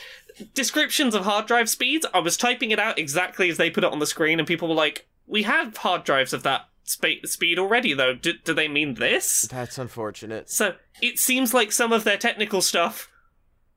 [0.53, 2.05] descriptions of hard drive speeds.
[2.13, 4.69] I was typing it out exactly as they put it on the screen, and people
[4.69, 8.13] were like, "We have hard drives of that spa- speed already, though.
[8.13, 10.49] Do, do they mean this?" That's unfortunate.
[10.49, 13.09] So it seems like some of their technical stuff,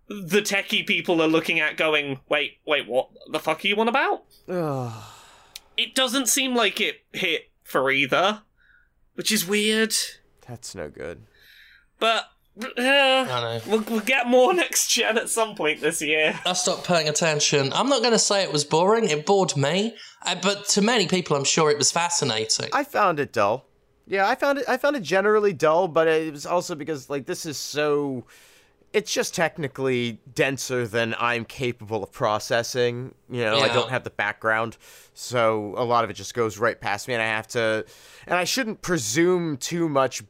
[0.08, 3.88] the techie people are looking at going, wait, wait, what the fuck are you on
[3.88, 4.24] about?
[4.48, 4.92] Ugh.
[5.76, 8.42] It doesn't seem like it hit for either,
[9.14, 9.94] which is weird.
[10.46, 11.22] That's no good.
[11.98, 12.26] But
[12.58, 13.60] uh, know.
[13.66, 16.38] we'll, we'll get more next gen at some point this year.
[16.46, 17.72] I stopped paying attention.
[17.72, 19.10] I'm not going to say it was boring.
[19.10, 19.94] It bored me.
[20.24, 22.70] Uh, but to many people, I'm sure it was fascinating.
[22.72, 23.66] I found it dull.
[24.06, 24.68] Yeah, I found it.
[24.68, 28.24] I found it generally dull, but it was also because like this is so.
[28.92, 33.14] It's just technically denser than I'm capable of processing.
[33.30, 34.78] You know, I don't have the background,
[35.12, 37.84] so a lot of it just goes right past me, and I have to.
[38.26, 40.22] And I shouldn't presume too much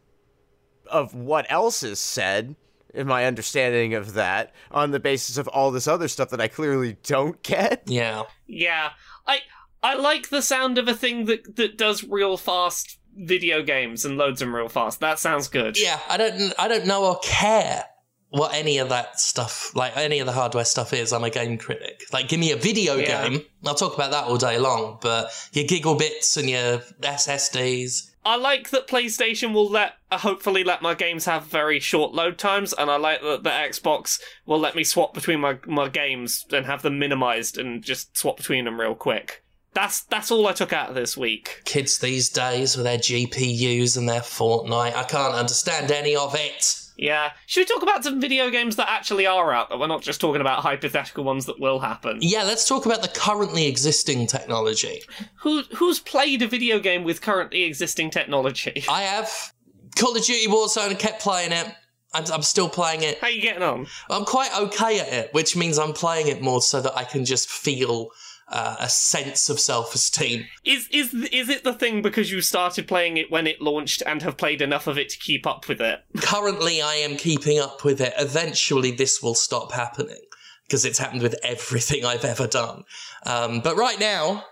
[0.90, 2.57] of what else is said
[2.95, 6.49] in my understanding of that on the basis of all this other stuff that I
[6.49, 7.83] clearly don't get.
[7.87, 8.23] yeah.
[8.47, 8.90] Yeah,
[9.27, 9.40] I
[9.83, 14.16] I like the sound of a thing that that does real fast video games and
[14.16, 15.01] loads them real fast.
[15.01, 15.79] That sounds good.
[15.79, 17.85] Yeah, I don't I don't know or care
[18.31, 21.12] what any of that stuff, like any of the hardware stuff is.
[21.12, 22.03] I'm a game critic.
[22.12, 23.29] Like, give me a video Yeah.
[23.29, 23.43] game.
[23.65, 24.99] I'll talk about that all day long.
[25.01, 28.11] But your giggle bits and your SSDs.
[28.25, 32.39] I like that PlayStation will let uh, hopefully let my games have very short load
[32.39, 36.45] times, and I like that the Xbox will let me swap between my my games
[36.53, 39.45] and have them minimized and just swap between them real quick.
[39.75, 41.61] That's that's all I took out of this week.
[41.65, 44.97] Kids these days with their GPUs and their Fortnite.
[44.97, 46.81] I can't understand any of it.
[46.97, 47.33] Yeah.
[47.47, 50.21] Should we talk about some video games that actually are out that we're not just
[50.21, 52.19] talking about hypothetical ones that will happen?
[52.21, 55.03] Yeah, let's talk about the currently existing technology.
[55.41, 58.85] Who who's played a video game with currently existing technology?
[58.91, 59.53] I have
[59.97, 60.91] Call of Duty Warzone.
[60.91, 61.67] I kept playing it.
[62.15, 63.19] I'm, I'm still playing it.
[63.19, 63.87] How you getting on?
[64.09, 67.25] I'm quite okay at it, which means I'm playing it more so that I can
[67.25, 68.09] just feel
[68.49, 70.47] uh, a sense of self-esteem.
[70.65, 74.23] Is is is it the thing because you started playing it when it launched and
[74.23, 76.01] have played enough of it to keep up with it?
[76.19, 78.15] Currently, I am keeping up with it.
[78.19, 80.21] Eventually, this will stop happening
[80.67, 82.85] because it's happened with everything I've ever done.
[83.25, 84.45] Um, but right now,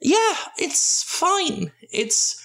[0.00, 1.72] yeah, it's fine.
[1.80, 2.40] It's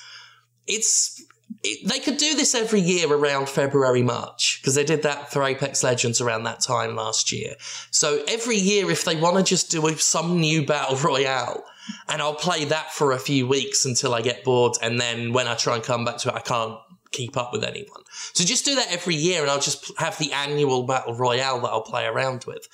[0.65, 1.21] it's
[1.63, 5.43] it, they could do this every year around February, March, because they did that for
[5.43, 7.55] Apex Legends around that time last year.
[7.91, 11.63] So every year, if they want to just do some new battle royale,
[12.07, 15.47] and I'll play that for a few weeks until I get bored, and then when
[15.47, 16.79] I try and come back to it, I can't
[17.11, 18.01] keep up with anyone.
[18.33, 21.67] So just do that every year, and I'll just have the annual battle royale that
[21.67, 22.67] I'll play around with.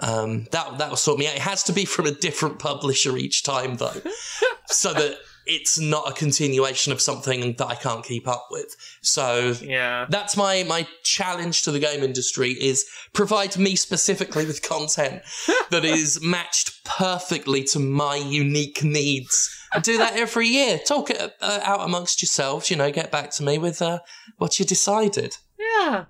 [0.00, 1.36] Um, that that will sort me out.
[1.36, 4.00] It has to be from a different publisher each time, though,
[4.66, 8.74] so that it's not a continuation of something that I can't keep up with.
[9.00, 10.06] So Yeah.
[10.08, 15.22] that's my my challenge to the game industry is provide me specifically with content
[15.70, 19.50] that is matched perfectly to my unique needs.
[19.74, 20.78] And do that every year.
[20.78, 22.70] Talk it uh, out amongst yourselves.
[22.70, 24.00] You know, get back to me with uh,
[24.36, 25.36] what you decided.
[25.58, 26.04] Yeah.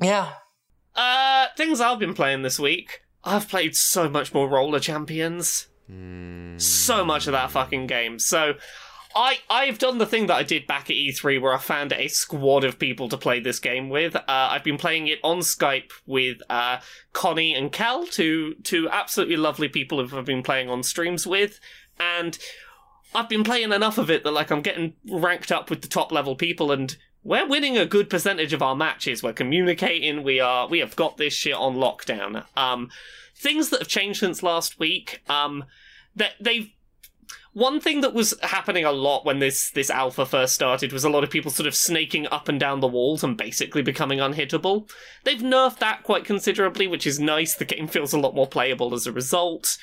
[0.00, 0.32] Yeah.
[0.96, 3.00] Uh, things I've been playing this week.
[3.22, 5.66] I've played so much more Roller Champions.
[6.58, 8.18] So much of that fucking game.
[8.18, 8.54] So,
[9.14, 12.08] I I've done the thing that I did back at E3 where I found a
[12.08, 14.16] squad of people to play this game with.
[14.16, 16.78] Uh, I've been playing it on Skype with uh,
[17.12, 21.60] Connie and Kel, two two absolutely lovely people who I've been playing on streams with,
[21.98, 22.36] and
[23.14, 26.10] I've been playing enough of it that like I'm getting ranked up with the top
[26.10, 29.22] level people and we're winning a good percentage of our matches.
[29.22, 30.22] We're communicating.
[30.22, 30.68] We are.
[30.68, 32.44] We have got this shit on lockdown.
[32.54, 32.90] Um,
[33.34, 35.22] things that have changed since last week.
[35.28, 35.64] Um,
[36.16, 36.70] that they've.
[37.52, 41.08] One thing that was happening a lot when this this alpha first started was a
[41.08, 44.90] lot of people sort of snaking up and down the walls and basically becoming unhittable.
[45.22, 47.54] They've nerfed that quite considerably, which is nice.
[47.54, 49.78] The game feels a lot more playable as a result.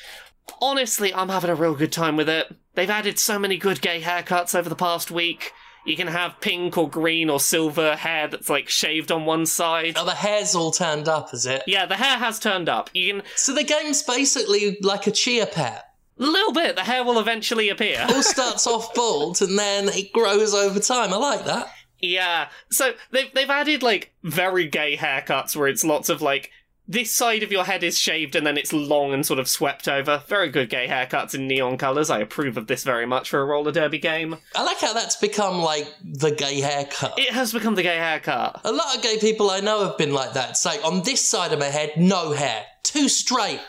[0.62, 2.54] Honestly, I'm having a real good time with it.
[2.74, 5.54] They've added so many good gay haircuts over the past week.
[5.86, 9.96] You can have pink or green or silver hair that's like shaved on one side.
[9.98, 11.64] Oh, the hair's all turned up, is it?
[11.66, 12.90] Yeah, the hair has turned up.
[12.94, 15.86] You can So the game's basically like a chia pet.
[16.20, 16.76] a little bit.
[16.76, 18.06] The hair will eventually appear.
[18.10, 21.14] All starts off bald and then it grows over time.
[21.14, 21.68] I like that.
[22.00, 22.50] Yeah.
[22.72, 26.52] So they've they've added like very gay haircuts where it's lots of like
[26.88, 29.88] this side of your head is shaved and then it's long and sort of swept
[29.88, 30.24] over.
[30.28, 32.10] Very good gay haircuts in neon colours.
[32.10, 34.38] I approve of this very much for a roller derby game.
[34.56, 37.18] I like how that's become like the gay haircut.
[37.18, 38.62] It has become the gay haircut.
[38.64, 40.52] A lot of gay people I know have been like that.
[40.52, 43.62] It's like on this side of my head, no hair, too straight.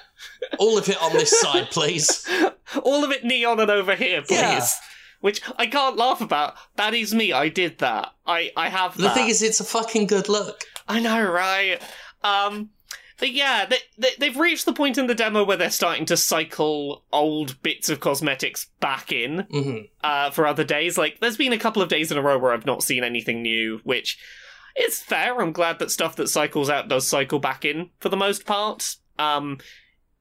[0.58, 2.26] All of it on this side, please.
[2.82, 4.36] All of it neon and over here, please.
[4.38, 4.66] Yeah.
[5.20, 6.56] Which I can't laugh about.
[6.74, 7.32] That is me.
[7.32, 8.12] I did that.
[8.26, 10.64] I I have The thing is, it's a fucking good look.
[10.88, 11.80] I know, right?
[12.24, 12.70] Um,
[13.30, 17.04] yeah, they, they, they've reached the point in the demo where they're starting to cycle
[17.12, 20.98] old bits of cosmetics back in hmm uh, for other days.
[20.98, 23.42] Like, there's been a couple of days in a row where I've not seen anything
[23.42, 24.18] new, which
[24.76, 25.40] is fair.
[25.40, 28.96] I'm glad that stuff that cycles out does cycle back in for the most part.
[29.18, 29.58] Um,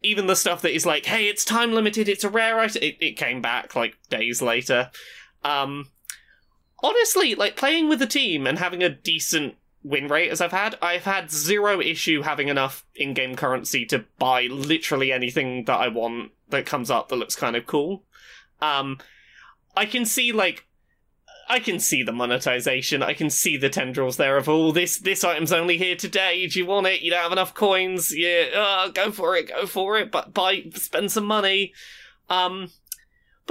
[0.04, 2.98] even the stuff that is like, hey, it's time limited, it's a rare item, it,
[3.00, 4.92] it came back like days later.
[5.44, 5.90] Um,
[6.84, 10.78] honestly, like playing with a team and having a decent win rate as I've had,
[10.82, 15.88] I've had zero issue having enough in game currency to buy literally anything that I
[15.88, 18.04] want that comes up that looks kind of cool.
[18.62, 19.00] Um,
[19.76, 20.66] I can see like
[21.50, 23.04] I can see the monetization.
[23.04, 26.48] I can see the tendrils there of oh this this item's only here today.
[26.48, 27.02] Do you want it?
[27.02, 28.16] You don't have enough coins.
[28.16, 30.12] Yeah, uh, go for it, go for it.
[30.12, 31.74] But buy, spend some money.
[32.30, 32.70] Um,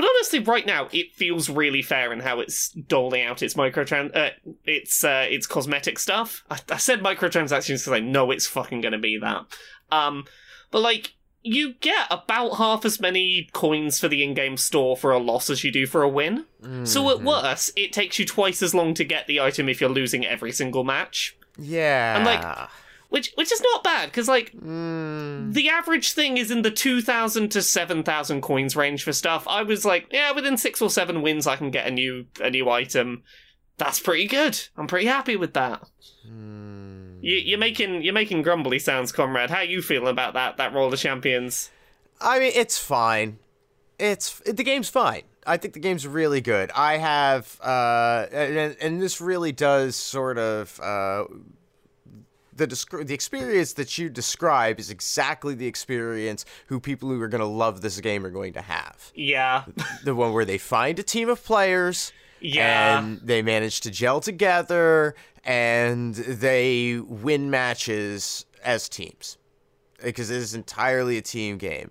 [0.00, 4.16] but honestly, right now it feels really fair in how it's doling out its microtran
[4.16, 4.30] uh,
[4.64, 6.42] its uh, its cosmetic stuff.
[6.50, 9.44] I, I said microtransactions because I know it's fucking gonna be that.
[9.90, 10.24] Um,
[10.70, 15.18] but like you get about half as many coins for the in-game store for a
[15.18, 16.44] loss as you do for a win.
[16.84, 19.88] So at worst, it takes you twice as long to get the item if you're
[19.90, 22.16] losing every single match, Yeah.
[22.16, 22.68] And, like,
[23.10, 27.50] which which is not bad because like Mm, the average thing is in the 2000
[27.50, 29.46] to 7000 coins range for stuff.
[29.46, 32.50] I was like, yeah, within 6 or 7 wins I can get a new a
[32.50, 33.22] new item.
[33.76, 34.58] That's pretty good.
[34.76, 35.82] I'm pretty happy with that.
[36.28, 37.18] mm.
[37.22, 39.50] You, you're making you're making grumbly sounds, comrade.
[39.50, 41.70] How you feeling about that that Roller Champions?
[42.20, 43.38] I mean, it's fine.
[43.98, 45.22] It's the game's fine.
[45.46, 46.70] I think the game's really good.
[46.72, 51.24] I have, uh, and, and this really does sort of uh,
[52.66, 57.40] the the experience that you describe is exactly the experience who people who are going
[57.40, 59.10] to love this game are going to have.
[59.14, 59.64] Yeah.
[60.04, 62.98] The one where they find a team of players Yeah.
[62.98, 69.38] and they manage to gel together and they win matches as teams
[70.02, 71.90] because it is entirely a team game.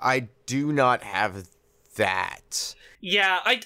[0.00, 1.48] I do not have
[1.96, 2.74] that.
[3.00, 3.60] Yeah, I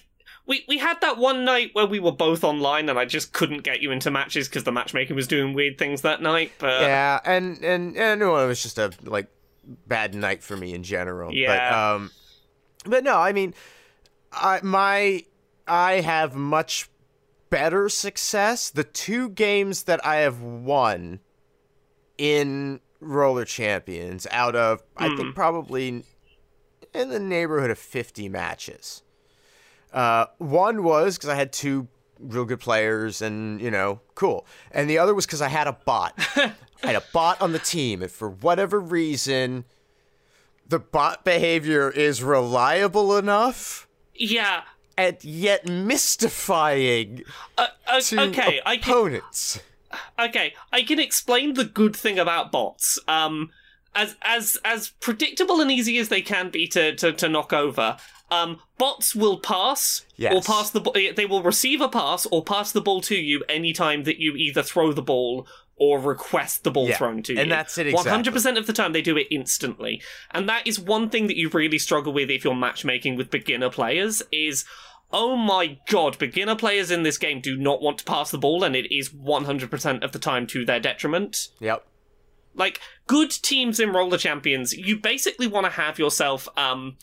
[0.50, 3.62] we we had that one night where we were both online and I just couldn't
[3.62, 6.50] get you into matches because the matchmaking was doing weird things that night.
[6.58, 9.28] But yeah, and and and it was just a like
[9.86, 11.28] bad night for me in general.
[11.28, 11.92] But Yeah.
[11.94, 12.10] um,
[12.84, 13.54] but no, I mean,
[14.32, 15.24] I my
[15.68, 16.90] I have much
[17.48, 18.70] better success.
[18.70, 21.20] The two games that I have won
[22.18, 26.02] in Roller Champions out of I think probably
[26.92, 29.04] in the neighborhood of fifty matches.
[29.92, 31.88] Uh, one was because I had two
[32.18, 34.46] real good players, and you know, cool.
[34.70, 36.14] And the other was because I had a bot.
[36.36, 39.64] I had a bot on the team, and for whatever reason,
[40.66, 44.62] the bot behavior is reliable enough, yeah.
[44.96, 47.24] and yet mystifying
[47.58, 49.60] Uh, uh, to okay, I can, opponents.
[50.18, 52.98] okay, I can explain the good thing about bots.
[53.08, 53.50] Um,
[53.94, 57.96] as as as predictable and easy as they can be to to, to knock over.
[58.30, 60.92] Um, bots will pass or pass the ball.
[60.94, 64.62] They will receive a pass or pass the ball to you anytime that you either
[64.62, 67.40] throw the ball or request the ball Yeah, thrown to you.
[67.40, 68.32] and that's it exactly.
[68.32, 71.48] 100% of the time, they do it instantly, and that is one thing that you
[71.48, 74.22] really struggle with if you're matchmaking with beginner players.
[74.30, 74.64] Is
[75.10, 78.62] oh my god, beginner players in this game do not want to pass the ball,
[78.62, 81.48] and it is one hundred percent of the time to their detriment.
[81.60, 81.84] Yep.
[82.54, 86.96] Like good teams in roller champions, you basically want to have yourself um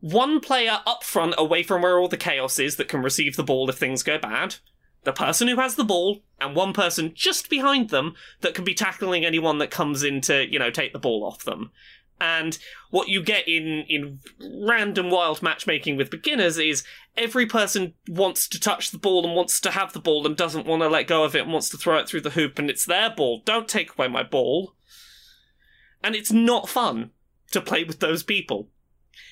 [0.00, 3.42] one player up front away from where all the chaos is that can receive the
[3.42, 4.56] ball if things go bad.
[5.04, 8.74] The person who has the ball, and one person just behind them that can be
[8.74, 11.70] tackling anyone that comes in to, you know, take the ball off them.
[12.20, 12.58] And
[12.90, 14.20] what you get in, in
[14.66, 16.82] random wild matchmaking with beginners is
[17.16, 20.66] every person wants to touch the ball and wants to have the ball and doesn't
[20.66, 22.70] want to let go of it and wants to throw it through the hoop and
[22.70, 23.42] it's their ball.
[23.44, 24.74] Don't take away my ball.
[26.02, 27.10] And it's not fun
[27.52, 28.70] to play with those people.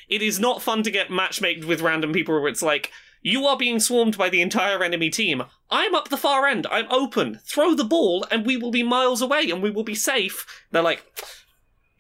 [0.09, 2.91] It is not fun to get matchmaked with random people where it's like,
[3.23, 5.45] you are being swarmed by the entire enemy team.
[5.71, 6.67] I'm up the far end.
[6.71, 7.41] I'm open.
[7.45, 10.45] Throw the ball and we will be miles away and we will be safe.
[10.71, 11.05] They're like,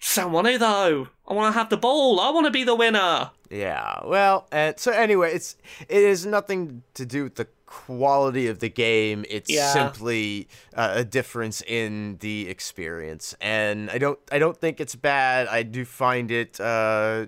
[0.00, 1.08] someone though.
[1.26, 2.20] I want to have the ball.
[2.20, 3.30] I want to be the winner.
[3.50, 4.00] Yeah.
[4.04, 5.56] Well, and so anyway, it's
[5.88, 9.24] it has nothing to do with the quality of the game.
[9.30, 9.72] It's Yeah.
[9.72, 15.48] simply uh, a difference in the experience, and I don't I don't think it's bad.
[15.48, 17.26] I do find it uh,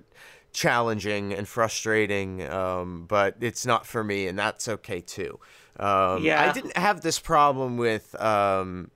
[0.57, 5.39] challenging and frustrating, um, but it's not for me, and that's okay too.
[5.79, 8.91] Um, I didn't have this problem with um,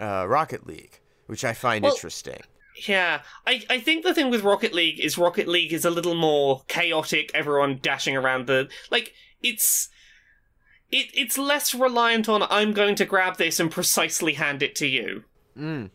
[0.00, 2.40] uh, Rocket League, which I find Well- interesting.
[2.88, 6.14] Yeah, I, I think the thing with Rocket League is Rocket League is a little
[6.14, 7.30] more chaotic.
[7.34, 9.12] Everyone dashing around the like
[9.42, 9.90] it's
[10.90, 14.86] it it's less reliant on I'm going to grab this and precisely hand it to
[14.86, 15.24] you.
[15.56, 15.90] Mm.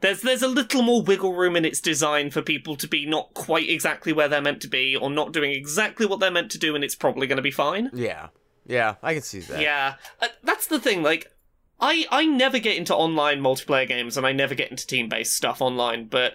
[0.00, 3.32] There's there's a little more wiggle room in its design for people to be not
[3.34, 6.58] quite exactly where they're meant to be or not doing exactly what they're meant to
[6.58, 7.90] do, and it's probably going to be fine.
[7.94, 8.28] Yeah.
[8.68, 9.60] Yeah, I can see that.
[9.60, 11.02] Yeah, uh, that's the thing.
[11.02, 11.32] Like,
[11.80, 15.34] I I never get into online multiplayer games, and I never get into team based
[15.34, 16.06] stuff online.
[16.06, 16.34] But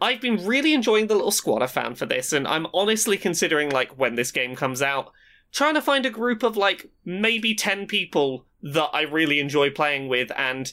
[0.00, 3.70] I've been really enjoying the little squad I found for this, and I'm honestly considering
[3.70, 5.12] like when this game comes out,
[5.52, 10.08] trying to find a group of like maybe ten people that I really enjoy playing
[10.08, 10.72] with, and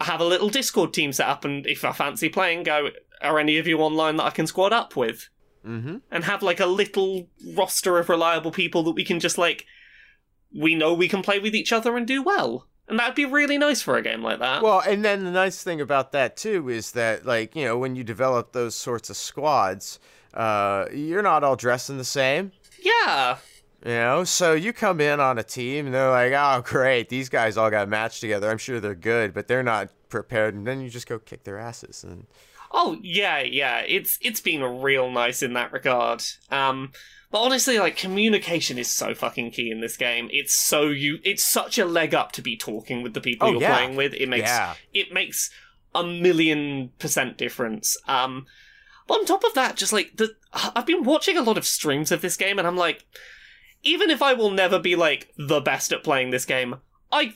[0.00, 1.44] have a little Discord team set up.
[1.44, 2.90] And if I fancy playing, go.
[3.22, 5.28] Are any of you online that I can squad up with?
[5.66, 5.96] Mm-hmm.
[6.10, 9.66] and have like a little roster of reliable people that we can just like
[10.58, 12.66] we know we can play with each other and do well.
[12.88, 14.62] And that'd be really nice for a game like that.
[14.62, 17.94] Well, and then the nice thing about that too is that, like, you know, when
[17.94, 20.00] you develop those sorts of squads,
[20.34, 22.52] uh, you're not all dressing the same.
[22.82, 23.36] yeah.
[23.84, 27.28] You know, so you come in on a team and they're like, "Oh, great, these
[27.30, 28.50] guys all got matched together.
[28.50, 31.58] I'm sure they're good, but they're not prepared." And then you just go kick their
[31.58, 32.04] asses.
[32.04, 32.26] And
[32.72, 33.78] Oh yeah, yeah.
[33.86, 36.22] It's it's been real nice in that regard.
[36.50, 36.92] Um
[37.32, 40.28] but honestly, like communication is so fucking key in this game.
[40.30, 43.52] It's so you it's such a leg up to be talking with the people Oh,
[43.52, 43.76] you're yeah.
[43.76, 44.12] playing with.
[44.14, 44.74] It makes Yeah.
[44.92, 45.48] it makes
[45.94, 47.96] a million percent difference.
[48.06, 48.46] Um
[49.06, 52.12] but on top of that, just like the I've been watching a lot of streams
[52.12, 53.04] of this game and I'm like
[53.82, 56.76] even if I will never be like the best at playing this game,
[57.10, 57.34] I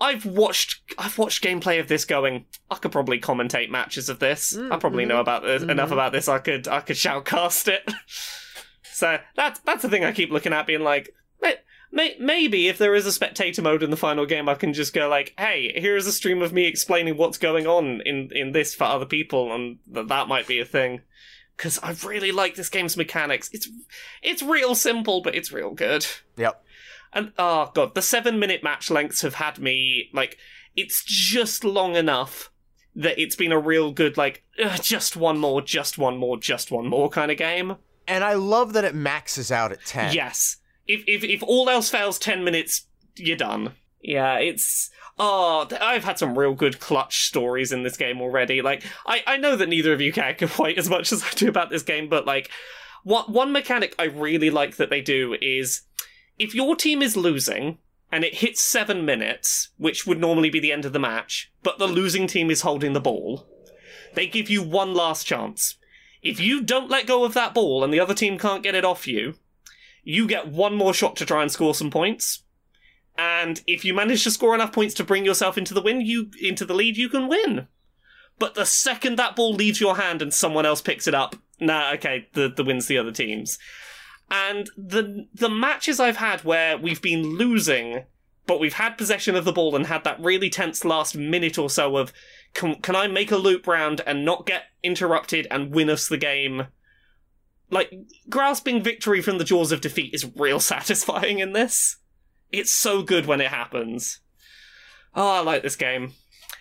[0.00, 2.46] I've watched I've watched gameplay of this going.
[2.70, 4.56] I could probably commentate matches of this.
[4.56, 5.92] I mm, probably know mm-hmm, about this enough mm-hmm.
[5.92, 6.28] about this.
[6.28, 7.92] I could I could shoutcast it.
[8.82, 11.58] so that's that's the thing I keep looking at, being like, "May-
[11.92, 14.94] May- maybe if there is a spectator mode in the final game, I can just
[14.94, 18.52] go like, "Hey, here is a stream of me explaining what's going on in in
[18.52, 21.02] this for other people," and th- that might be a thing.
[21.60, 23.50] Because I really like this game's mechanics.
[23.52, 23.68] It's
[24.22, 26.06] it's real simple, but it's real good.
[26.38, 26.64] Yep.
[27.12, 30.38] And oh god, the seven minute match lengths have had me like
[30.74, 32.50] it's just long enough
[32.96, 36.70] that it's been a real good like "Ugh, just one more, just one more, just
[36.70, 37.76] one more kind of game.
[38.08, 40.14] And I love that it maxes out at 10.
[40.14, 40.56] Yes.
[40.86, 42.86] If if if all else fails, ten minutes,
[43.16, 43.74] you're done.
[44.02, 48.62] Yeah, it's oh, I've had some real good clutch stories in this game already.
[48.62, 51.48] Like, I I know that neither of you care quite as much as I do
[51.48, 52.50] about this game, but like,
[53.04, 55.82] what one mechanic I really like that they do is
[56.38, 57.78] if your team is losing
[58.10, 61.78] and it hits seven minutes, which would normally be the end of the match, but
[61.78, 63.46] the losing team is holding the ball,
[64.14, 65.76] they give you one last chance.
[66.22, 68.84] If you don't let go of that ball and the other team can't get it
[68.84, 69.34] off you,
[70.02, 72.42] you get one more shot to try and score some points.
[73.20, 76.30] And if you manage to score enough points to bring yourself into the win, you
[76.40, 77.68] into the lead, you can win.
[78.38, 81.92] But the second that ball leaves your hand and someone else picks it up, nah,
[81.92, 83.58] okay, the the win's the other team's.
[84.30, 88.04] And the the matches I've had where we've been losing,
[88.46, 91.68] but we've had possession of the ball and had that really tense last minute or
[91.68, 92.14] so of
[92.54, 96.16] can can I make a loop round and not get interrupted and win us the
[96.16, 96.68] game?
[97.68, 97.92] Like
[98.30, 101.98] grasping victory from the jaws of defeat is real satisfying in this.
[102.52, 104.20] It's so good when it happens.
[105.14, 106.12] Oh, I like this game.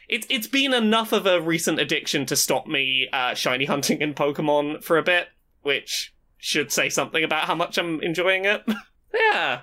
[0.07, 4.13] It's it's been enough of a recent addiction to stop me uh, shiny hunting in
[4.13, 5.29] Pokemon for a bit,
[5.61, 8.63] which should say something about how much I'm enjoying it.
[9.13, 9.61] yeah.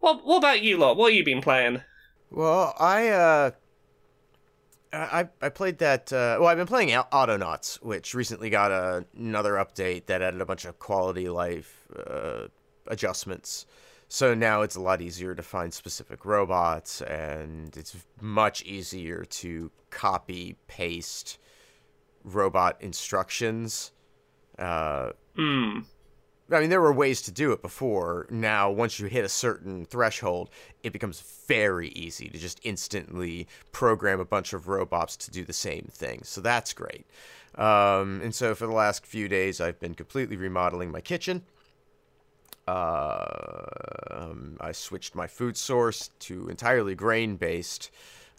[0.00, 0.96] What what about you lot?
[0.96, 1.82] What have you been playing?
[2.30, 3.50] Well, I uh
[4.92, 9.06] I I played that uh well, I've been playing Au- Autonauts, which recently got a,
[9.16, 12.48] another update that added a bunch of quality life uh
[12.86, 13.64] adjustments.
[14.08, 19.70] So now it's a lot easier to find specific robots and it's much easier to
[19.90, 21.38] copy paste
[22.24, 23.92] robot instructions.
[24.58, 25.80] Uh Hmm.
[26.50, 28.26] I mean, there were ways to do it before.
[28.30, 30.48] Now, once you hit a certain threshold,
[30.84, 35.52] it becomes very easy to just instantly program a bunch of robots to do the
[35.52, 36.20] same thing.
[36.22, 37.04] So that's great.
[37.56, 41.42] Um, and so for the last few days, I've been completely remodeling my kitchen.
[42.66, 43.24] Uh,
[44.10, 47.90] um, I switched my food source to entirely grain based.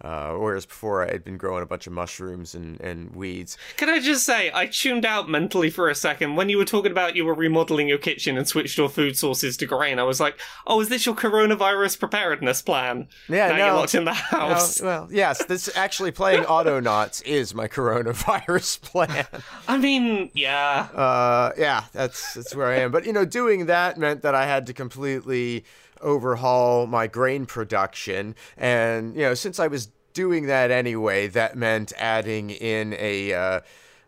[0.01, 3.57] Uh, whereas before I had been growing a bunch of mushrooms and, and weeds.
[3.77, 6.91] Can I just say, I tuned out mentally for a second when you were talking
[6.91, 9.97] about you were remodeling your kitchen and switched your food sources to grain.
[9.97, 13.07] I was like, oh, is this your coronavirus preparedness plan?
[13.27, 14.81] Yeah, now no, you're locked in the no, house.
[14.81, 19.25] well, yes, this actually playing Autonauts is my coronavirus plan.
[19.67, 20.89] I mean, yeah.
[20.93, 22.91] Uh, yeah, that's that's where I am.
[22.91, 25.65] But you know, doing that meant that I had to completely
[26.01, 31.93] overhaul my grain production, and you know, since I was doing that anyway, that meant
[31.97, 33.59] adding in a uh,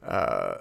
[0.04, 0.58] uh,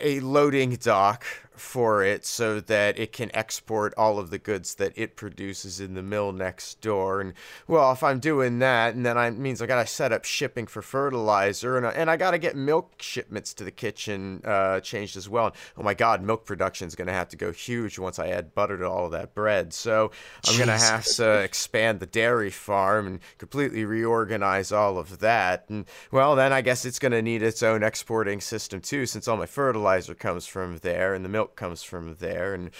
[0.00, 1.24] a loading dock
[1.58, 5.94] for it so that it can export all of the goods that it produces in
[5.94, 7.20] the mill next door.
[7.20, 7.34] And
[7.66, 10.82] well, if I'm doing that, and then I means I gotta set up shipping for
[10.82, 15.28] fertilizer, and I, and I gotta get milk shipments to the kitchen uh, changed as
[15.28, 15.46] well.
[15.46, 18.54] And, oh my God, milk production is gonna have to go huge once I add
[18.54, 19.72] butter to all of that bread.
[19.72, 20.10] So
[20.46, 25.66] I'm gonna have to expand the dairy farm and completely reorganize all of that.
[25.68, 29.36] And well, then I guess it's gonna need its own exporting system too, since all
[29.36, 32.54] my fertilizer comes from there and the milk comes from there.
[32.54, 32.70] And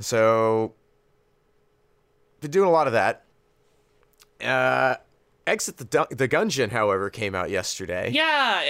[0.00, 0.74] so
[2.40, 3.24] been doing a lot of that.
[4.42, 4.96] Uh,
[5.46, 8.10] Exit the Dun- the Gungeon, however, came out yesterday.
[8.12, 8.62] Yeah.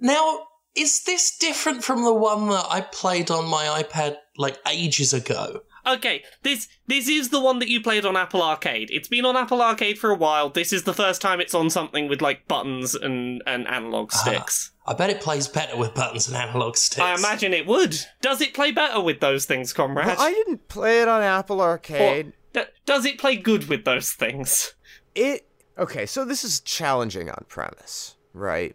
[0.00, 5.12] Now, is this different from the one that I played on my iPad like ages
[5.12, 5.62] ago?
[5.86, 8.90] Okay, this this is the one that you played on Apple Arcade.
[8.90, 10.48] It's been on Apple Arcade for a while.
[10.48, 14.16] This is the first time it's on something with like buttons and and analog ah,
[14.16, 14.72] sticks.
[14.86, 17.00] I bet it plays better with buttons and analog sticks.
[17.00, 17.96] I imagine it would.
[18.22, 20.06] Does it play better with those things, comrade?
[20.06, 22.32] Well, I didn't play it on Apple Or- Arcade.
[22.52, 24.74] d- does it play good with those things?
[25.14, 25.46] It
[25.78, 28.74] okay, so this is challenging on premise, right?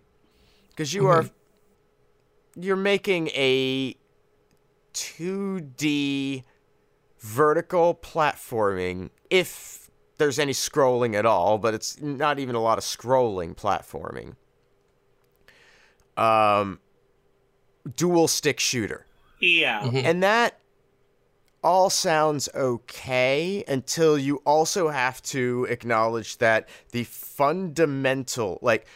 [0.70, 1.28] Because you mm-hmm.
[1.28, 1.30] are
[2.55, 3.95] you're making a
[4.93, 6.43] 2D
[7.20, 12.84] vertical platforming if there's any scrolling at all, but it's not even a lot of
[12.84, 14.36] scrolling platforming.
[16.22, 16.80] Um
[17.95, 19.05] dual stick shooter.
[19.39, 19.86] Yeah.
[19.86, 20.59] And that
[21.63, 28.88] all sounds okay until you also have to acknowledge that the fundamental, like,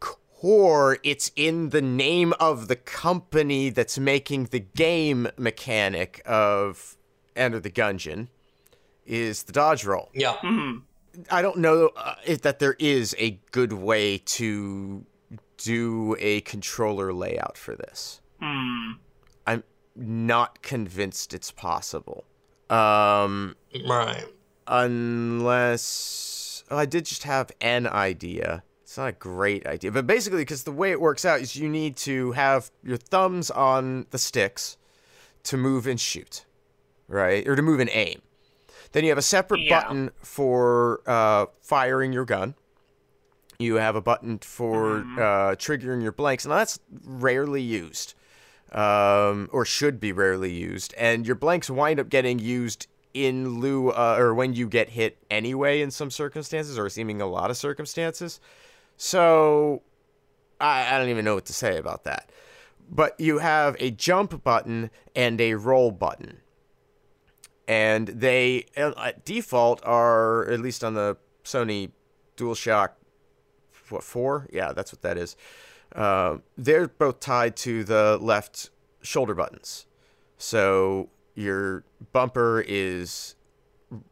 [0.00, 6.97] core, it's in the name of the company that's making the game mechanic of
[7.38, 8.28] Enter the Gungeon
[9.06, 10.10] is the dodge roll.
[10.12, 10.34] Yeah.
[10.40, 10.78] Hmm.
[11.30, 15.04] I don't know uh, if that there is a good way to
[15.56, 18.20] do a controller layout for this.
[18.40, 18.92] Hmm.
[19.46, 19.64] I'm
[19.96, 22.24] not convinced it's possible.
[22.70, 24.26] Um, Right.
[25.28, 28.62] unless oh, I did just have an idea.
[28.82, 31.68] It's not a great idea, but basically, because the way it works out is you
[31.68, 34.76] need to have your thumbs on the sticks
[35.44, 36.44] to move and shoot,
[37.08, 38.22] right, or to move and aim.
[38.92, 39.80] Then you have a separate Yeah.
[39.80, 42.54] button for uh, firing your gun.
[43.58, 48.14] You have a button for uh, triggering your blanks, and that's rarely used,
[48.70, 50.94] um, or should be rarely used.
[50.96, 55.18] And your blanks wind up getting used in lieu, uh, or when you get hit
[55.28, 58.38] anyway, in some circumstances, or seeming a lot of circumstances.
[58.96, 59.82] So
[60.60, 62.30] I, I don't even know what to say about that.
[62.90, 66.38] But you have a jump button and a roll button.
[67.68, 71.90] And they, uh, at default, are, at least on the Sony
[72.36, 72.90] DualShock
[73.90, 74.46] what four?
[74.52, 75.36] Yeah, that's what that is.
[75.94, 78.70] Uh, they're both tied to the left
[79.02, 79.86] shoulder buttons.
[80.36, 83.34] So your bumper is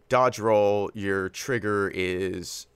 [0.09, 2.67] dodge roll, your trigger is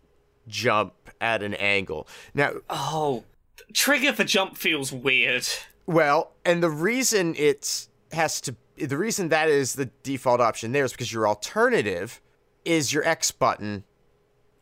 [0.49, 2.07] jump at an angle.
[2.35, 3.25] Now, Oh,
[3.73, 5.47] trigger for jump feels weird.
[5.87, 8.55] well, and the reason it has to
[8.87, 12.21] the reason that is the default option there is because your alternative
[12.65, 13.85] is your X button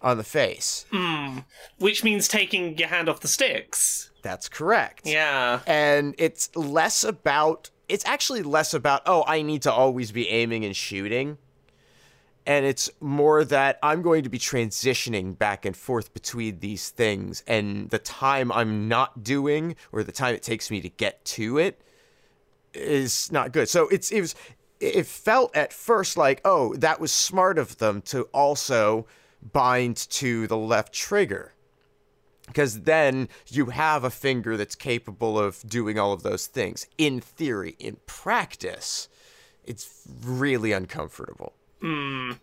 [0.01, 0.87] on the face.
[0.93, 1.39] Hmm.
[1.79, 4.11] Which means taking your hand off the sticks.
[4.23, 5.07] That's correct.
[5.07, 5.61] Yeah.
[5.67, 10.63] and it's less about it's actually less about oh i need to always be aiming
[10.65, 11.39] and shooting
[12.47, 17.43] and it's more that i'm going to be transitioning back and forth between these things
[17.47, 21.57] and the time i'm not doing or the time it takes me to get to
[21.57, 21.81] it
[22.75, 23.69] is not good.
[23.69, 24.35] So it's it was
[24.81, 29.07] it felt at first like oh that was smart of them to also
[29.53, 31.55] bind to the left trigger.
[32.47, 36.87] Because then you have a finger that's capable of doing all of those things.
[36.97, 39.09] In theory in practice
[39.65, 41.53] it's really uncomfortable.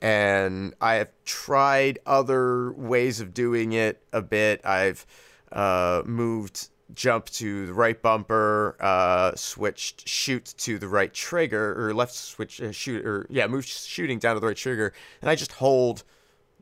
[0.02, 4.66] And i have tried other ways of doing it a bit.
[4.66, 5.06] I've
[5.52, 11.94] uh, moved jump to the right bumper uh, switched shoot to the right trigger or
[11.94, 15.36] left switch uh, shoot or yeah move shooting down to the right trigger and i
[15.36, 16.04] just hold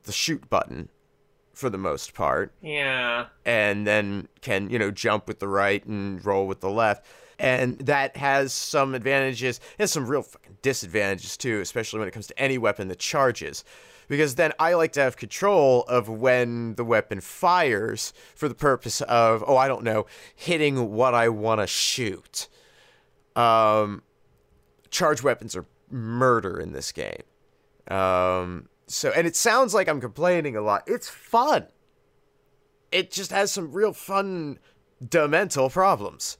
[0.03, 0.89] the shoot button
[1.53, 3.25] for the most part Yeah.
[3.45, 7.05] and then can you know jump with the right and roll with the left
[7.43, 12.25] and that has some advantages has some real fucking disadvantages too especially when it comes
[12.25, 13.63] to any weapon that charges.
[14.07, 19.01] Because then i like to have control of when the weapon fires for the purpose
[19.01, 22.47] of oh i don't know hitting what i want to shoot.
[23.35, 24.03] Um
[24.89, 27.23] charge weapons are murder in this game.
[27.89, 30.83] Um so and it sounds like i'm complaining a lot.
[30.87, 31.67] It's fun.
[32.91, 34.59] It just has some real fun
[35.09, 36.37] demental problems.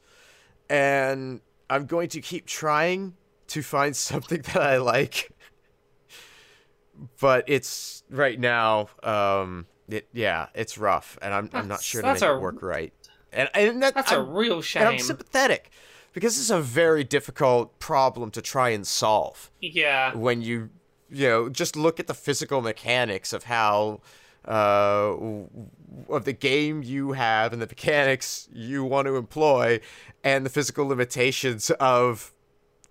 [0.74, 3.14] And I'm going to keep trying
[3.48, 5.30] to find something that I like.
[7.20, 12.14] But it's right now, um, it yeah, it's rough, and I'm I'm not sure to
[12.14, 12.94] make a- it work right.
[13.32, 15.72] And and that, That's a I'm- real and I'm sympathetic
[16.14, 20.16] because it's a very difficult problem to try and solve Yeah.
[20.16, 20.70] when you
[21.10, 24.02] you know just look at the physical mechanics of how
[24.46, 25.16] uh
[26.10, 29.80] of the game you have and the mechanics you want to employ
[30.24, 32.32] and the physical limitations of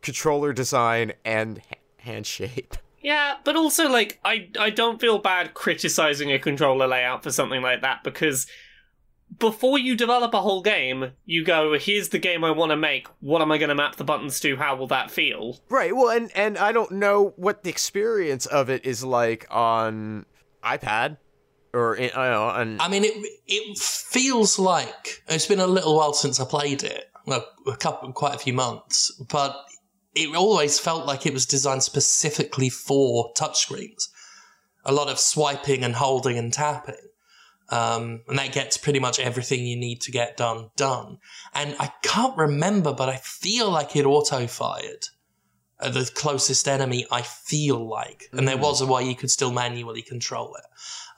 [0.03, 5.55] controller design and ha- hand shape Yeah, but also like I I don't feel bad
[5.55, 8.47] criticizing a controller layout for something like that because
[9.39, 13.09] before you develop a whole game, you go, here's the game I want to make.
[13.21, 14.57] What am I going to map the buttons to?
[14.57, 15.59] How will that feel?
[15.71, 20.27] right well and and i don't know what the experience of it is like on
[20.65, 21.17] ipad
[21.73, 23.15] or know on I mean, it
[23.47, 28.35] it feels like it's been a little while since I played it, a couple, quite
[28.35, 29.57] a few months, but
[30.15, 34.09] it always felt like it was designed specifically for touchscreens.
[34.85, 36.97] A lot of swiping and holding and tapping,
[37.71, 41.19] um, and that gets pretty much everything you need to get done done.
[41.55, 45.07] And I can't remember, but I feel like it auto fired.
[45.81, 50.03] The closest enemy, I feel like, and there was a way you could still manually
[50.03, 50.65] control it.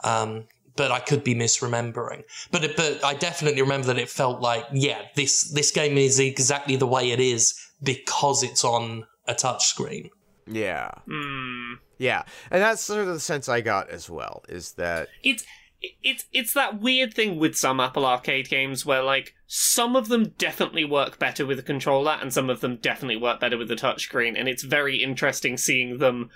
[0.05, 0.45] Um,
[0.77, 2.25] but I could be misremembering.
[2.51, 6.19] But it, but I definitely remember that it felt like yeah, this this game is
[6.19, 10.11] exactly the way it is because it's on a touchscreen.
[10.47, 11.75] yeah Hmm.
[11.99, 15.45] yeah and that's sort of the sense i got as well is that It's
[16.03, 20.33] it's it's that weird thing with some Apple Arcade games where like some of them
[20.39, 23.77] definitely work better with a controller and some of them definitely work better with the
[23.77, 26.31] touchscreen, and it's very interesting seeing them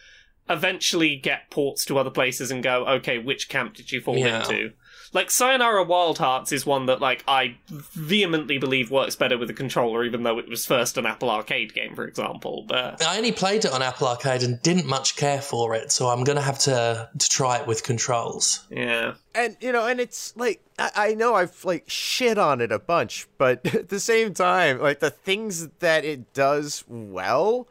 [0.50, 4.40] eventually get ports to other places and go, okay, which camp did you fall Yeah.
[4.40, 4.72] into?
[5.14, 9.54] Like Sayonara Wild Hearts is one that like I vehemently believe works better with a
[9.54, 12.66] controller, even though it was first an Apple Arcade game, for example.
[12.68, 16.08] But I only played it on Apple Arcade and didn't much care for it, so
[16.08, 18.66] I'm gonna have to to try it with controls.
[18.70, 22.70] yeah, and you know and it's like I, I know i've like shit on it
[22.72, 27.66] a bunch but at the same time like the things that it does well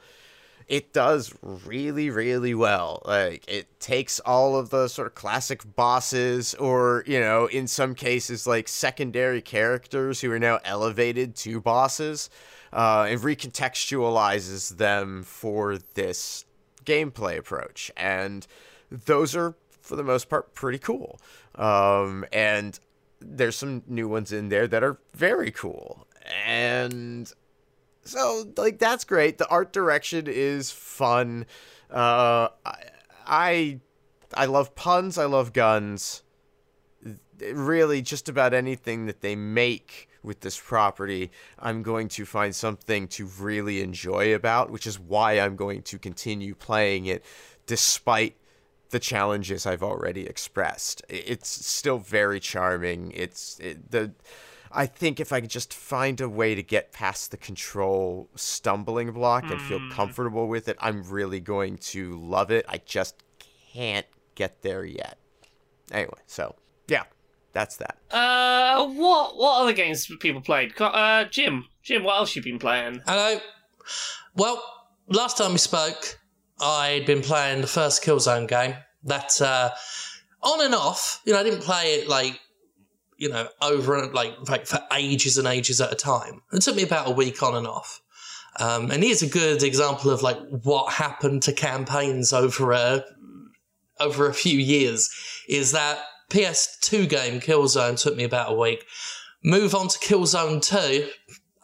[0.68, 3.02] it does really really well.
[3.06, 7.96] Like it takes all of the sort of classic bosses or you know in some
[7.96, 12.30] cases like secondary characters who are now elevated to bosses
[12.74, 16.46] uh, and recontextualizes them for this
[16.86, 17.92] gameplay approach.
[17.96, 18.46] And
[18.92, 21.20] those are for the most part pretty cool.
[21.56, 22.80] Um, and
[23.20, 26.08] there's some new ones in there that are very cool.
[26.46, 27.32] And
[28.08, 31.46] so like that's great the art direction is fun
[31.90, 32.50] uh,
[33.26, 33.80] I,
[34.34, 36.24] I love puns i love guns
[37.40, 43.08] really just about anything that they make with this property, I'm going to find something
[43.10, 47.24] to really enjoy about, which is why I'm going to continue playing it
[47.66, 48.36] despite
[48.90, 51.02] the challenges I've already expressed.
[51.10, 53.12] It's still very charming.
[53.16, 54.12] It's it, the
[54.72, 59.12] I think if I could just find a way to get past the control stumbling
[59.12, 62.66] block and feel comfortable with it, I'm really going to love it.
[62.68, 63.24] I just
[63.74, 64.06] can't
[64.36, 65.18] get there yet.
[65.92, 66.56] Anyway, so
[66.88, 67.04] yeah,
[67.54, 67.98] that's that.
[68.12, 70.80] Uh, what what other games have people played?
[70.80, 73.02] Uh, Jim, Jim, what else you been playing?
[73.06, 73.40] Hello.
[74.36, 74.64] Well,
[75.08, 76.20] last time we spoke,
[76.60, 78.76] I'd been playing the first Killzone game.
[79.04, 79.72] That uh,
[80.42, 81.22] on and off.
[81.26, 82.40] You know, I didn't play it like
[83.18, 86.42] you know over and like like for ages and ages at a time.
[86.54, 88.02] It took me about a week on and off.
[88.60, 93.04] Um, and here's a good example of like what happened to campaigns over a
[94.00, 95.10] over a few years.
[95.48, 96.00] Is that
[96.32, 98.84] PS2 game Killzone took me about a week.
[99.44, 101.08] Move on to Killzone 2,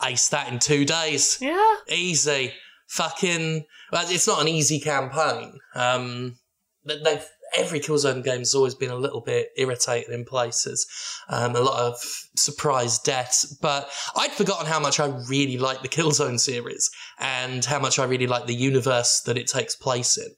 [0.06, 2.54] ace that in two days Yeah, easy.
[2.88, 5.60] Fucking, well, it's not an easy campaign.
[5.74, 6.38] Um,
[6.86, 7.26] they- they've
[7.56, 10.88] every Killzone game has always been a little bit irritating in places.
[11.30, 11.95] Um, a lot of
[12.36, 16.89] surprise deaths, but I'd forgotten how much I really like the Killzone series
[17.20, 20.30] and how much I really like the universe that it takes place in.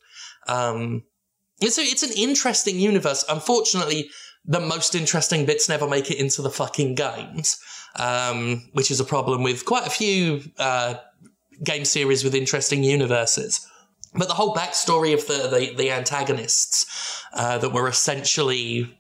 [0.48, 1.04] Um,
[1.62, 3.24] it's an interesting universe.
[3.30, 4.10] Unfortunately,
[4.44, 7.58] the most interesting bits never make it into the fucking games,
[7.96, 10.96] um, which is a problem with quite a few uh,
[11.64, 13.66] game series with interesting universes.
[14.16, 18.98] But the whole backstory of the the, the antagonists uh, that were essentially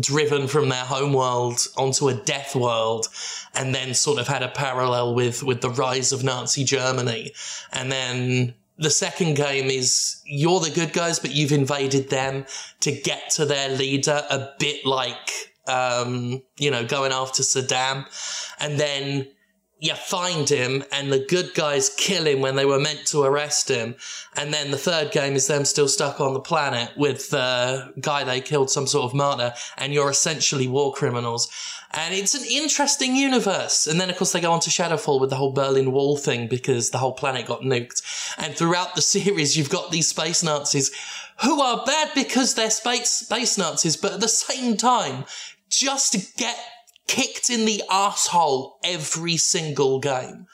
[0.00, 3.06] driven from their home world onto a death world
[3.54, 7.32] and then sort of had a parallel with with the rise of Nazi Germany.
[7.72, 12.44] And then the second game is you're the good guys but you've invaded them
[12.80, 18.04] to get to their leader a bit like um you know going after Saddam.
[18.58, 19.28] And then
[19.84, 23.68] you find him and the good guys kill him when they were meant to arrest
[23.68, 23.94] him.
[24.34, 28.24] And then the third game is them still stuck on the planet with the guy
[28.24, 31.50] they killed, some sort of martyr, and you're essentially war criminals.
[31.90, 33.86] And it's an interesting universe.
[33.86, 36.48] And then, of course, they go on to Shadowfall with the whole Berlin Wall thing
[36.48, 38.02] because the whole planet got nuked.
[38.38, 40.92] And throughout the series, you've got these space Nazis
[41.42, 45.26] who are bad because they're space, space Nazis, but at the same time,
[45.68, 46.56] just get
[47.06, 50.46] kicked in the asshole every single game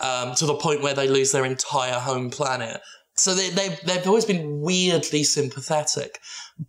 [0.00, 2.80] um, to the point where they lose their entire home planet.
[3.16, 6.18] So they, they've, they've always been weirdly sympathetic,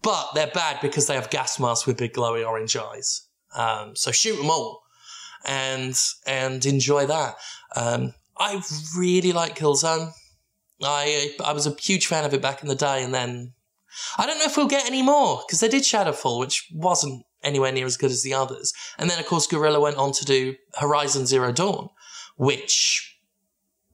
[0.02, 3.28] but they're bad because they have gas masks with big glowy orange eyes.
[3.56, 4.84] Um, so shoot them all
[5.46, 7.36] and and enjoy that.
[7.76, 8.62] Um, I
[8.98, 10.12] really like Killzone.
[10.82, 13.54] I I was a huge fan of it back in the day, and then
[14.18, 17.72] I don't know if we'll get any more because they did Shadowfall, which wasn't anywhere
[17.72, 18.74] near as good as the others.
[18.98, 21.90] And then, of course, Guerrilla went on to do Horizon Zero Dawn,
[22.36, 23.18] which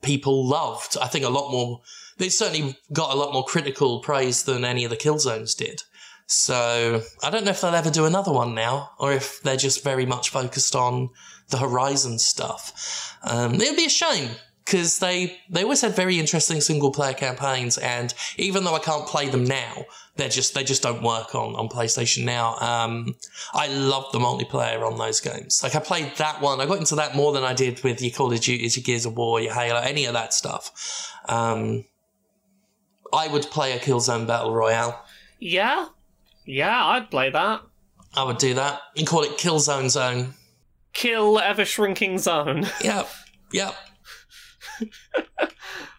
[0.01, 0.97] people loved.
[0.99, 1.81] I think a lot more.
[2.17, 5.83] They certainly got a lot more critical praise than any of the Killzones did.
[6.27, 9.83] So I don't know if they'll ever do another one now, or if they're just
[9.83, 11.09] very much focused on
[11.49, 13.17] the Horizon stuff.
[13.23, 14.29] Um, it would be a shame
[14.63, 19.05] because they they always had very interesting single player campaigns, and even though I can't
[19.05, 19.85] play them now,
[20.17, 22.55] they're just they just don't work on on PlayStation now.
[22.57, 23.15] Um,
[23.53, 25.61] I love the multiplayer on those games.
[25.63, 28.11] Like I played that one, I got into that more than I did with your
[28.11, 31.11] Call of Duty, your Gears of War, your Halo, any of that stuff.
[31.29, 31.85] Um,
[33.13, 35.03] I would play a Killzone Battle Royale.
[35.39, 35.87] yeah,
[36.45, 36.85] yeah.
[36.85, 37.61] I'd play that.
[38.13, 38.81] I would do that.
[38.95, 40.33] You can call it Killzone Zone.
[40.93, 42.65] Kill ever shrinking zone.
[42.83, 43.07] Yep,
[43.53, 43.75] yep.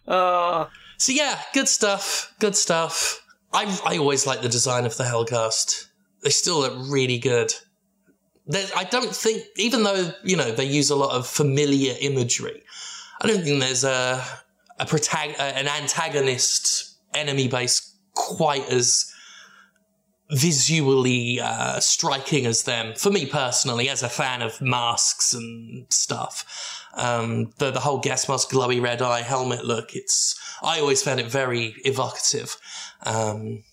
[0.06, 0.66] Uh,
[0.98, 2.34] So yeah, good stuff.
[2.38, 3.21] Good stuff.
[3.52, 5.86] I I always like the design of the Helghast.
[6.22, 7.52] They still look really good.
[8.46, 12.62] There, I don't think, even though you know they use a lot of familiar imagery,
[13.20, 14.24] I don't think there's a
[14.78, 19.12] a protag- an antagonist enemy base quite as
[20.30, 22.94] visually uh, striking as them.
[22.94, 28.28] For me personally, as a fan of masks and stuff, um, the the whole gas
[28.28, 29.94] mask, glowy red eye helmet look.
[29.94, 32.56] It's I always found it very evocative.
[33.04, 33.64] Um,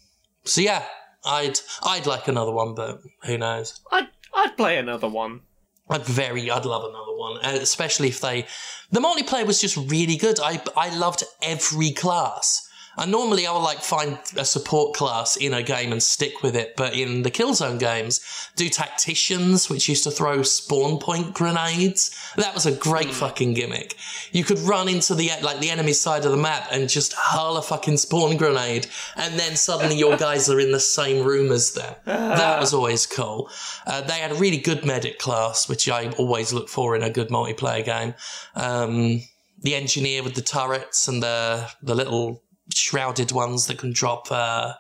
[0.44, 0.86] so yeah,
[1.26, 3.80] I'd I'd like another one, but who knows?
[3.92, 5.42] I'd I'd play another one.
[5.90, 8.46] I'd very, I'd love another one, uh, especially if they.
[8.92, 10.40] The multiplayer was just really good.
[10.40, 12.69] I I loved every class.
[13.00, 16.54] And normally I would like find a support class in a game and stick with
[16.54, 18.20] it, but in the Killzone games,
[18.58, 22.14] do tacticians, which used to throw spawn point grenades.
[22.36, 23.96] That was a great fucking gimmick.
[24.34, 27.56] You could run into the like the enemy side of the map and just hurl
[27.56, 31.72] a fucking spawn grenade, and then suddenly your guys are in the same room as
[31.72, 31.96] them.
[32.04, 33.50] That was always cool.
[33.88, 37.10] Uh, they had a really good medic class, which I always look for in a
[37.10, 38.14] good multiplayer game.
[38.56, 39.22] Um,
[39.62, 42.44] the engineer with the turrets and the the little
[42.74, 44.74] shrouded ones that can drop uh,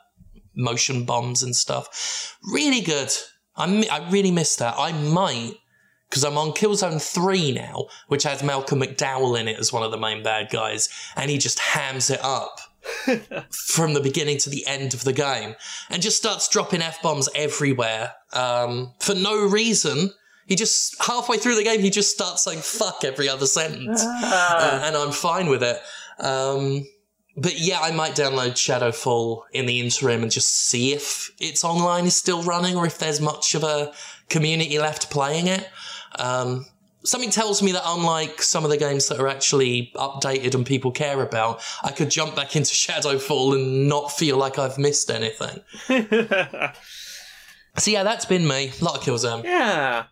[0.55, 2.37] motion bombs and stuff.
[2.51, 3.11] Really good.
[3.55, 4.75] I, I really miss that.
[4.77, 5.53] I might,
[6.09, 9.91] because I'm on Killzone 3 now, which has Malcolm McDowell in it as one of
[9.91, 12.59] the main bad guys, and he just hams it up.
[13.51, 15.53] from the beginning to the end of the game
[15.89, 20.11] and just starts dropping F bombs everywhere um, for no reason.
[20.47, 24.01] He just, halfway through the game, he just starts saying fuck every other sentence.
[24.01, 25.77] Uh, and I'm fine with it.
[26.19, 26.85] Um,
[27.41, 32.05] but yeah, I might download Shadowfall in the interim and just see if its online
[32.05, 33.93] is still running or if there's much of a
[34.29, 35.67] community left playing it.
[36.17, 36.65] Um,
[37.03, 40.91] something tells me that unlike some of the games that are actually updated and people
[40.91, 45.61] care about, I could jump back into Shadowfall and not feel like I've missed anything.
[47.77, 48.71] So yeah, that's been me.
[48.81, 49.43] A lot of Killzone.
[49.43, 50.05] Yeah.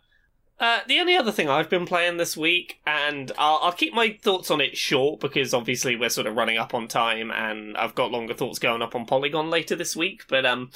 [0.59, 4.17] Uh, the only other thing I've been playing this week, and I'll, I'll keep my
[4.21, 7.93] thoughts on it short because obviously we're sort of running up on time, and I've
[7.95, 10.23] got longer thoughts going up on Polygon later this week.
[10.27, 10.71] But um,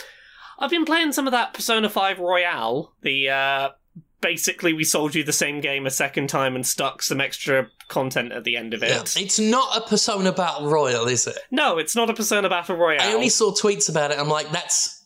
[0.60, 2.94] I've been playing some of that Persona Five Royal.
[3.02, 3.70] The uh,
[4.22, 8.32] basically we sold you the same game a second time and stuck some extra content
[8.32, 8.90] at the end of it.
[8.90, 9.24] Yeah.
[9.24, 11.38] It's not a Persona Battle Royale, is it?
[11.50, 13.02] No, it's not a Persona Battle Royale.
[13.02, 14.20] I only saw tweets about it.
[14.20, 15.01] I'm like, that's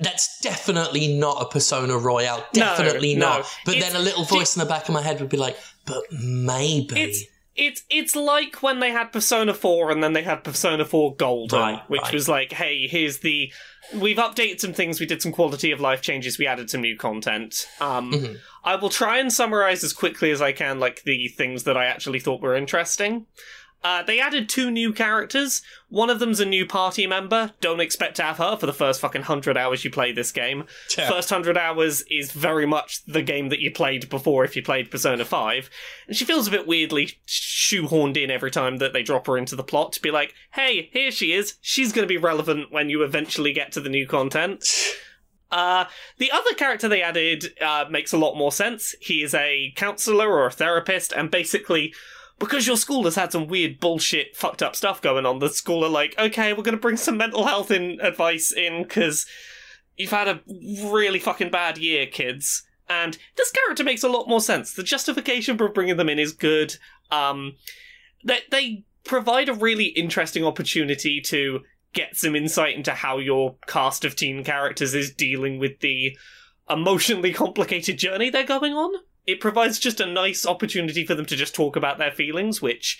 [0.00, 2.44] that's definitely not a Persona Royale.
[2.52, 3.28] Definitely no.
[3.38, 3.46] not.
[3.64, 5.56] But It's- then a little voice in the back of my head would be like,
[5.86, 7.00] but maybe.
[7.00, 7.24] It's
[7.60, 11.58] it's it's like when they had Persona 4 and then they had Persona 4 Golden,
[11.58, 12.12] Right, which right.
[12.14, 13.52] was like, hey, here's the
[13.94, 16.96] we've updated some things, we did some quality of life changes, we added some new
[16.96, 17.66] content.
[17.80, 18.36] Um Mhm.
[18.64, 21.86] I will try and summarize as quickly as I can like the things that I
[21.86, 23.26] actually thought were interesting.
[23.84, 25.62] Uh, they added two new characters.
[25.88, 27.52] One of them's a new party member.
[27.60, 30.64] Don't expect to have her for the first fucking hundred hours you play this game.
[30.96, 31.08] Yeah.
[31.08, 34.90] First hundred hours is very much the game that you played before if you played
[34.90, 35.70] Persona 5.
[36.08, 39.54] And she feels a bit weirdly shoehorned in every time that they drop her into
[39.54, 41.54] the plot to be like, hey, here she is.
[41.60, 44.64] She's going to be relevant when you eventually get to the new content.
[45.50, 45.86] Uh,
[46.18, 48.94] the other character they added uh, makes a lot more sense.
[49.00, 51.94] He is a counselor or a therapist, and basically,
[52.38, 55.84] because your school has had some weird bullshit, fucked up stuff going on, the school
[55.84, 59.26] are like, okay, we're going to bring some mental health in advice in because
[59.96, 60.40] you've had a
[60.84, 62.62] really fucking bad year, kids.
[62.88, 64.72] And this character makes a lot more sense.
[64.72, 66.76] The justification for bringing them in is good.
[67.10, 67.56] Um,
[68.24, 71.60] they they provide a really interesting opportunity to
[71.92, 76.16] get some insight into how your cast of teen characters is dealing with the
[76.70, 79.00] emotionally complicated journey they're going on.
[79.28, 82.98] It provides just a nice opportunity for them to just talk about their feelings, which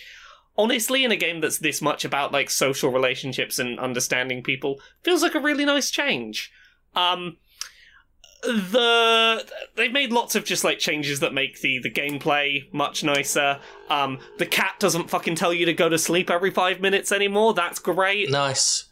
[0.58, 5.22] honestly in a game that's this much about like social relationships and understanding people feels
[5.22, 6.52] like a really nice change.
[6.94, 7.38] Um
[8.42, 9.42] the
[9.76, 13.58] they've made lots of just like changes that make the the gameplay much nicer.
[13.88, 17.54] Um the cat doesn't fucking tell you to go to sleep every 5 minutes anymore.
[17.54, 18.30] That's great.
[18.30, 18.84] nice.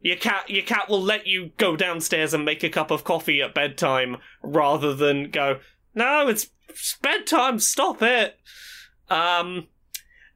[0.00, 3.40] Your cat, your cat will let you go downstairs and make a cup of coffee
[3.40, 5.60] at bedtime rather than go.
[5.94, 7.58] No, it's, it's bedtime.
[7.58, 8.38] Stop it.
[9.08, 9.68] Um,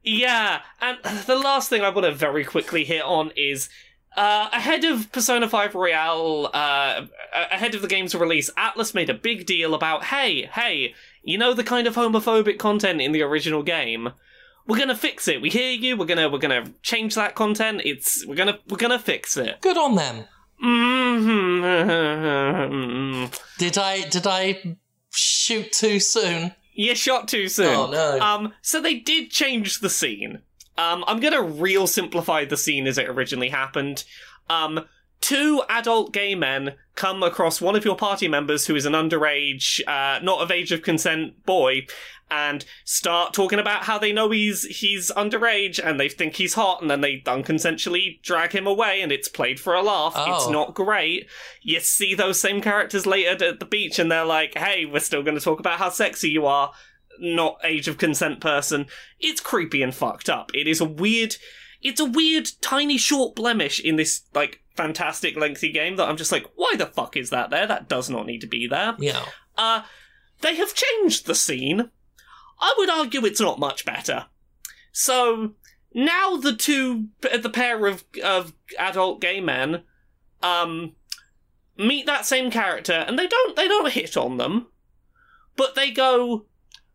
[0.03, 3.69] yeah, and the last thing I want to very quickly hit on is
[4.17, 9.13] uh, ahead of Persona 5 Royal, uh, ahead of the game's release, Atlus made a
[9.13, 13.63] big deal about, hey, hey, you know the kind of homophobic content in the original
[13.63, 14.09] game?
[14.67, 15.41] We're gonna fix it.
[15.41, 15.97] We hear you.
[15.97, 17.81] We're gonna we're gonna change that content.
[17.85, 19.59] It's we're gonna we're gonna fix it.
[19.61, 20.25] Good on them.
[20.63, 21.65] Mm-hmm.
[23.57, 24.77] Did I did I
[25.11, 26.53] shoot too soon?
[26.73, 27.67] You shot too soon.
[27.67, 28.19] Oh, no.
[28.19, 30.39] Um, so they did change the scene.
[30.77, 34.05] Um, I'm gonna real simplify the scene as it originally happened.
[34.49, 34.85] Um,
[35.19, 39.81] two adult gay men come across one of your party members who is an underage,
[39.87, 41.85] uh, not of age of consent boy,
[42.31, 46.81] and start talking about how they know he's he's underage and they think he's hot,
[46.81, 50.13] and then they unconsensually drag him away, and it's played for a laugh.
[50.15, 50.51] It's Oh.
[50.51, 51.27] not great.
[51.61, 55.23] You see those same characters later at the beach, and they're like, "Hey, we're still
[55.23, 56.71] going to talk about how sexy you are."
[57.21, 58.85] Not age of consent person.
[59.19, 60.51] It's creepy and fucked up.
[60.53, 61.35] It is a weird
[61.81, 66.31] it's a weird, tiny, short blemish in this like fantastic, lengthy game that I'm just
[66.31, 67.65] like, why the fuck is that there?
[67.65, 68.95] That does not need to be there.
[68.99, 69.23] Yeah.
[69.57, 69.83] Uh,
[70.41, 71.89] they have changed the scene.
[72.59, 74.25] I would argue it's not much better.
[74.91, 75.53] So
[75.93, 79.83] now the two, the pair of of adult gay men,
[80.43, 80.93] um,
[81.77, 84.67] meet that same character, and they don't they don't hit on them,
[85.55, 86.45] but they go.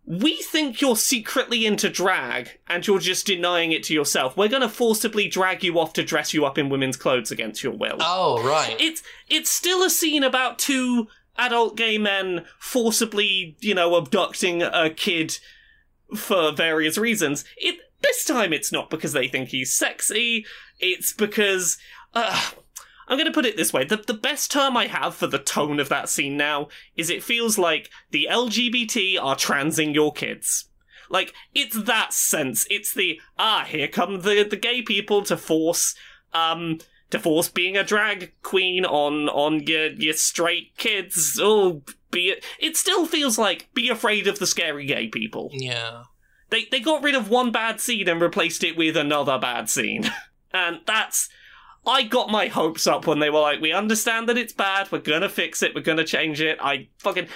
[0.07, 4.37] We think you're secretly into drag and you're just denying it to yourself.
[4.37, 7.63] We're going to forcibly drag you off to dress you up in women's clothes against
[7.63, 8.77] your will Oh, right.
[8.79, 11.09] it's it's still a scene about two
[11.39, 15.39] adult gay men forcibly, you know, abducting a kid
[16.15, 17.45] for various reasons.
[17.57, 20.45] It this time it's not because they think he's sexy.
[20.79, 21.79] It's because
[22.13, 22.51] uh,
[23.09, 25.39] I'm going to put it this way: the the best term I have for the
[25.39, 30.67] tone of that scene now is it feels like the LGBT are transing your kids.
[31.11, 32.67] Like it's that sense.
[32.71, 35.95] It's the ah, here come the the gay people to force
[36.33, 36.79] um
[37.15, 41.39] to force being a drag queen on on your your straight kids.
[41.41, 42.45] Oh, be it.
[42.59, 45.51] It still feels like be afraid of the scary gay people.
[45.53, 46.03] yeah.
[46.51, 50.11] They they got rid of one bad scene and replaced it with another bad scene,
[50.53, 51.29] and that's.
[51.87, 54.91] I got my hopes up when they were like, "We understand that it's bad.
[54.91, 55.75] We're gonna fix it.
[55.75, 57.29] We're gonna change it." I fucking.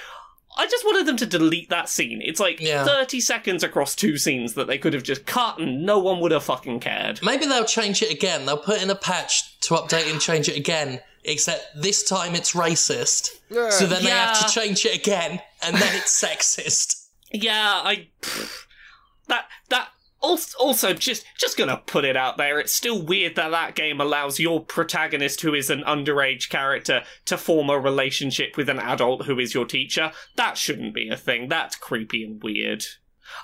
[0.59, 2.21] I just wanted them to delete that scene.
[2.23, 2.85] It's like Yeah.
[2.85, 6.33] 30 seconds across two scenes that they could have just cut and no one would
[6.33, 7.21] have fucking cared.
[7.23, 8.45] Maybe they'll change it again.
[8.45, 11.01] They'll put in a patch to update and change it again.
[11.25, 13.29] Except this time it's racist.
[13.51, 17.07] So then they have to change it again, and then it's sexist.
[17.33, 18.09] Yeah, I
[19.27, 19.89] that that
[20.21, 22.59] also, just just gonna put it out there.
[22.59, 27.39] It's still weird that that game allows your protagonist, who is an underage character, to
[27.39, 30.13] form a relationship with an adult who is your teacher.
[30.37, 31.49] That shouldn't be a thing.
[31.49, 32.85] That's creepy and weird.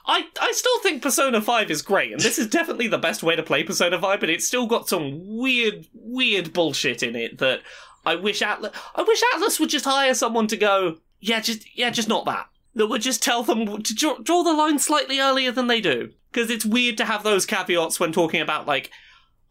[0.07, 3.37] I, I still think Persona 5 is great, and this is definitely the best way
[3.37, 7.61] to play Persona 5, but it's still got some weird, weird bullshit in it that
[8.07, 11.91] I wish Atlus I wish Atlus would just hire someone to go, yeah, just yeah,
[11.91, 12.49] just not that.
[12.75, 16.11] That would just tell them to draw, draw the line slightly earlier than they do.
[16.35, 18.91] Because it's weird to have those caveats when talking about like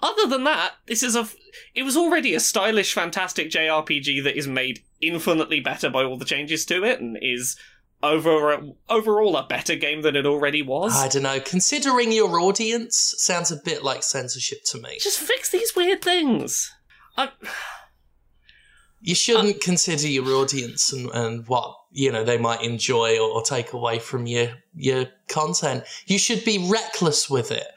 [0.01, 1.21] other than that, this is a.
[1.21, 1.35] f-
[1.73, 6.25] It was already a stylish, fantastic JRPG that is made infinitely better by all the
[6.25, 7.55] changes to it, and is
[8.01, 8.59] over
[8.89, 10.93] overall a better game than it already was.
[10.93, 11.39] I don't know.
[11.39, 14.97] Considering your audience, sounds a bit like censorship to me.
[14.99, 16.69] Just fix these weird things.
[17.15, 17.29] I,
[18.99, 23.29] You shouldn't uh, consider your audience and, and what you know they might enjoy or,
[23.29, 25.83] or take away from your your content.
[26.07, 27.67] You should be reckless with it,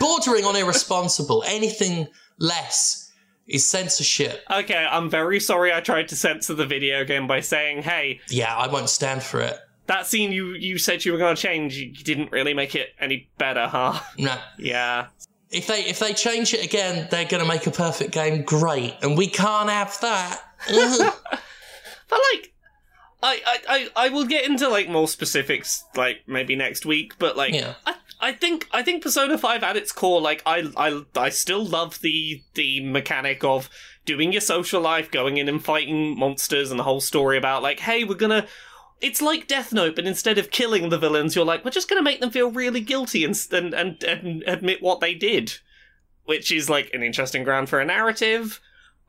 [0.00, 1.44] bordering on irresponsible.
[1.46, 2.08] Anything
[2.38, 3.12] less
[3.46, 4.42] is censorship.
[4.50, 5.72] okay, I'm very sorry.
[5.72, 9.40] I tried to censor the video game by saying, "Hey, Yeah, I won't stand for
[9.40, 9.56] it.
[9.86, 12.88] that scene you you said you were going to change, you didn't really make it
[13.00, 14.36] any better, huh?" No.
[14.58, 15.06] yeah.
[15.50, 18.42] If they if they change it again, they're going to make a perfect game.
[18.42, 20.42] Great, and we can't have that.
[22.10, 22.52] But like,
[23.22, 27.14] I, I, I, I will get into like more specifics like maybe next week.
[27.18, 27.74] But like, Yeah.
[27.86, 31.64] I, I think I think Persona Five at its core, like I, I, I still
[31.64, 33.70] love the the mechanic of
[34.04, 37.80] doing your social life, going in and fighting monsters, and the whole story about like,
[37.80, 38.46] hey, we're gonna.
[39.00, 42.02] It's like Death Note, but instead of killing the villains, you're like, we're just gonna
[42.02, 45.58] make them feel really guilty and and and, and admit what they did,
[46.24, 48.60] which is like an interesting ground for a narrative.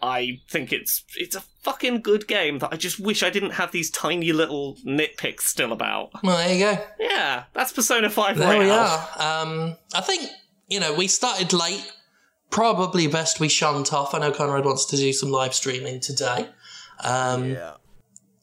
[0.01, 3.71] I think it's it's a fucking good game that I just wish I didn't have
[3.71, 6.11] these tiny little nitpicks still about.
[6.23, 6.83] well, there you go.
[6.99, 9.07] Yeah, that's Persona 5 There right we now.
[9.17, 9.43] are.
[9.43, 10.29] Um, I think
[10.67, 11.85] you know we started late.
[12.49, 14.15] Probably best we shunt off.
[14.15, 16.49] I know Conrad wants to do some live streaming today.
[17.03, 17.73] Um, Yeah.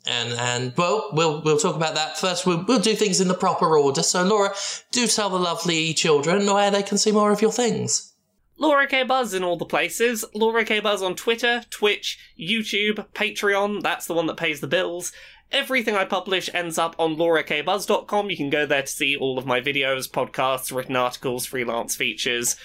[0.06, 2.46] and and well, we'll we'll talk about that first.
[2.46, 4.04] We'll we'll do things in the proper order.
[4.04, 4.54] So, Laura,
[4.92, 8.12] do tell the lovely children where they can see more of your things.
[8.58, 10.24] Laura K Buzz in all the places.
[10.34, 13.82] Laura K Buzz on Twitter, Twitch, YouTube, Patreon.
[13.82, 15.12] That's the one that pays the bills.
[15.52, 18.30] Everything I publish ends up on laurakbuzz.com.
[18.30, 22.56] You can go there to see all of my videos, podcasts, written articles, freelance features.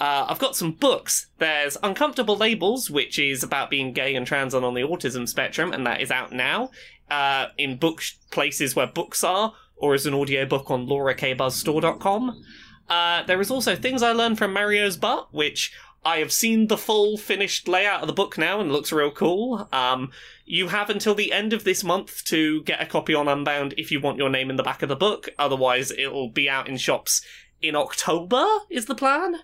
[0.00, 1.26] Uh, I've got some books.
[1.38, 5.72] There's Uncomfortable Labels, which is about being gay and trans and on the autism spectrum,
[5.72, 6.70] and that is out now
[7.10, 12.42] uh, in book places where books are, or as an audiobook on laurakbuzzstore.com.
[12.90, 15.72] Uh, there is also Things I Learned from Mario's Butt, which
[16.04, 19.68] I have seen the full finished layout of the book now and looks real cool.
[19.72, 20.10] Um,
[20.44, 23.92] you have until the end of this month to get a copy on Unbound if
[23.92, 25.28] you want your name in the back of the book.
[25.38, 27.22] Otherwise, it'll be out in shops
[27.62, 29.36] in October, is the plan.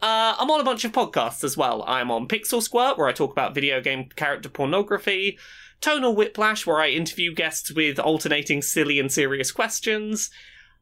[0.00, 1.84] Uh, I'm on a bunch of podcasts as well.
[1.86, 5.36] I'm on Pixel Squirt, where I talk about video game character pornography.
[5.80, 10.30] Tonal Whiplash, where I interview guests with alternating silly and serious questions.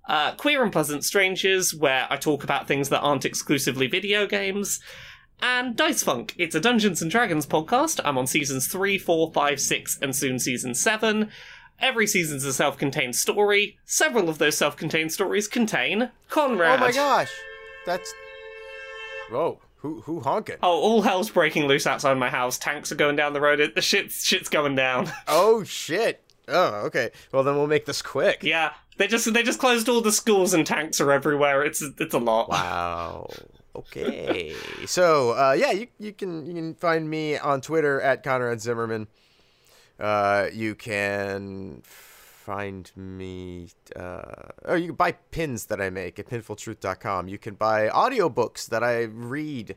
[0.06, 4.80] Uh, Queer and Pleasant Strangers, where I talk about things that aren't exclusively video games.
[5.42, 8.00] And Dice Funk, it's a Dungeons and Dragons podcast.
[8.04, 11.30] I'm on seasons 3, 4, 5, 6, and soon season 7.
[11.78, 13.78] Every season's a self contained story.
[13.84, 16.78] Several of those self contained stories contain Conrad.
[16.78, 17.30] Oh my gosh,
[17.84, 18.14] that's.
[19.30, 20.56] Whoa, who who honking?
[20.62, 22.56] Oh, all hell's breaking loose outside my house.
[22.56, 23.72] Tanks are going down the road.
[23.74, 25.10] The shit's shit's going down.
[25.28, 26.22] Oh shit.
[26.48, 27.10] Oh, okay.
[27.32, 28.42] Well, then we'll make this quick.
[28.42, 31.62] yeah, they just they just closed all the schools and tanks are everywhere.
[31.64, 32.48] It's it's a lot.
[32.48, 33.28] Wow.
[33.76, 34.54] Okay.
[34.86, 39.06] so, uh, yeah, you, you can you can find me on Twitter at Conrad Zimmerman.
[40.00, 43.68] Uh, you can find me.
[43.94, 44.22] Uh,
[44.64, 47.28] oh, you can buy pins that I make at pinfultruth.com.
[47.28, 49.76] You can buy audiobooks that I read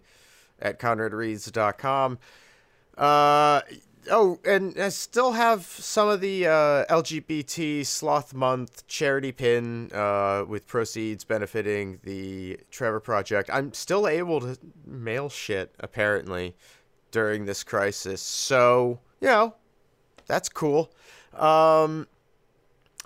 [0.60, 2.20] at conradreads.com.
[2.98, 3.62] Uh,
[4.10, 10.46] oh, and I still have some of the uh, LGBT Sloth Month charity pin uh,
[10.48, 13.50] with proceeds benefiting the Trevor Project.
[13.52, 16.56] I'm still able to mail shit, apparently,
[17.12, 18.22] during this crisis.
[18.22, 19.56] So, you know,
[20.28, 20.92] that's cool.
[21.34, 22.08] Um,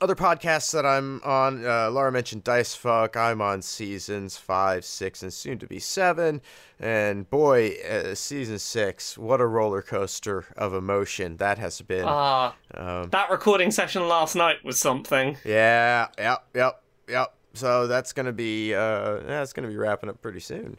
[0.01, 3.15] other podcasts that I'm on, uh, Laura mentioned Dice Fuck.
[3.15, 6.41] I'm on seasons five, six, and soon to be seven.
[6.79, 12.05] And boy, uh, season six, what a roller coaster of emotion that has been.
[12.05, 15.37] Ah, Um, that recording session last night was something.
[15.45, 17.33] yeah, yep, yep, yep.
[17.53, 20.77] So that's gonna be uh, that's gonna be wrapping up pretty soon.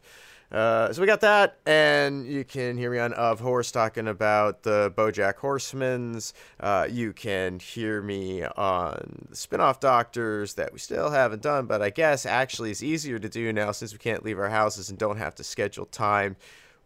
[0.54, 4.62] Uh, so we got that, and you can hear me on Of Horse talking about
[4.62, 6.32] the BoJack Horsemans.
[6.60, 11.82] Uh, you can hear me on the spin-off Doctors that we still haven't done, but
[11.82, 14.96] I guess actually is easier to do now since we can't leave our houses and
[14.96, 16.36] don't have to schedule time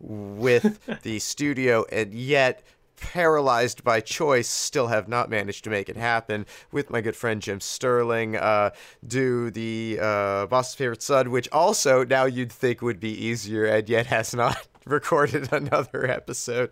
[0.00, 2.62] with the studio, and yet
[3.01, 7.40] paralyzed by choice, still have not managed to make it happen with my good friend
[7.40, 8.36] Jim Sterling.
[8.36, 8.70] Uh,
[9.07, 13.88] do the uh, Boss's Favorite Son, which also now you'd think would be easier and
[13.88, 16.70] yet has not recorded another episode.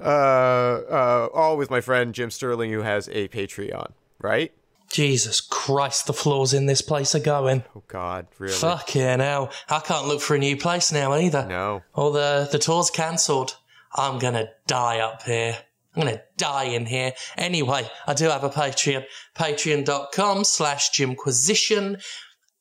[0.00, 4.52] Uh, uh, all with my friend Jim Sterling, who has a Patreon, right?
[4.90, 7.64] Jesus Christ, the floors in this place are going.
[7.74, 8.54] Oh, God, really?
[8.54, 9.50] Fucking hell.
[9.68, 11.46] I can't look for a new place now either.
[11.46, 11.82] No.
[11.94, 13.56] All the, the tour's cancelled.
[13.94, 15.56] I'm gonna die up here.
[15.94, 17.12] I'm gonna die in here.
[17.36, 19.04] Anyway, I do have a Patreon.
[19.36, 21.98] Patreon.com slash Jimquisition.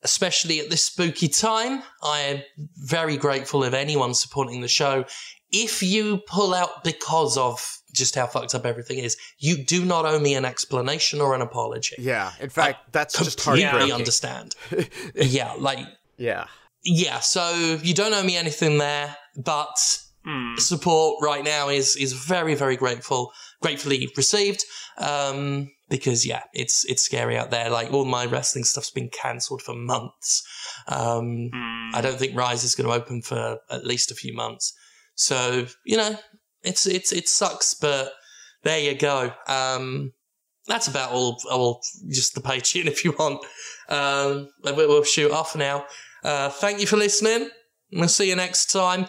[0.03, 2.41] Especially at this spooky time, I am
[2.75, 5.05] very grateful of anyone supporting the show.
[5.49, 10.03] If you pull out because of just how fucked up everything is, you do not
[10.05, 11.95] owe me an explanation or an apology.
[11.99, 13.93] Yeah, in fact, that's just Completely heartbreaking.
[13.95, 14.55] understand.
[15.15, 15.79] yeah, like
[16.17, 16.47] Yeah.
[16.83, 19.99] yeah, so you don't owe me anything there, but
[20.57, 24.63] support right now is is very very grateful, gratefully received.
[24.97, 27.69] Um, because yeah, it's it's scary out there.
[27.69, 30.43] Like all my wrestling stuff's been cancelled for months.
[30.87, 31.49] Um,
[31.93, 34.73] I don't think Rise is going to open for at least a few months.
[35.15, 36.17] So you know,
[36.63, 38.11] it's it's it sucks, but
[38.63, 39.33] there you go.
[39.47, 40.13] Um,
[40.67, 41.39] that's about all.
[41.51, 43.45] All just the Patreon if you want.
[43.89, 45.85] Um, we'll, we'll shoot off now.
[46.23, 47.49] Uh, thank you for listening.
[47.91, 49.07] We'll see you next time.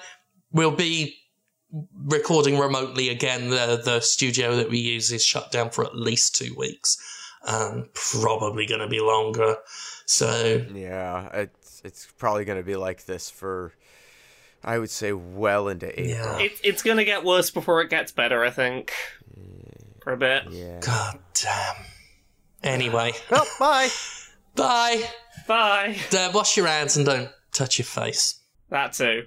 [0.55, 1.17] We'll be
[2.07, 3.51] recording remotely again.
[3.51, 6.97] The the studio that we use is shut down for at least two weeks.
[7.47, 9.57] Um, probably going to be longer.
[10.07, 13.75] So Yeah, it's it's probably going to be like this for,
[14.63, 16.09] I would say, well into April.
[16.09, 16.39] Yeah.
[16.39, 18.93] It, it's gonna get worse before it gets better, I think.
[20.03, 20.45] For a bit.
[20.51, 20.81] Yeah.
[20.81, 21.75] god damn.
[22.63, 23.89] Anyway, Well, bye.
[24.55, 25.03] bye.
[25.47, 25.97] Bye.
[26.17, 28.41] Uh, wash your hands and don't touch your face.
[28.71, 29.27] That too.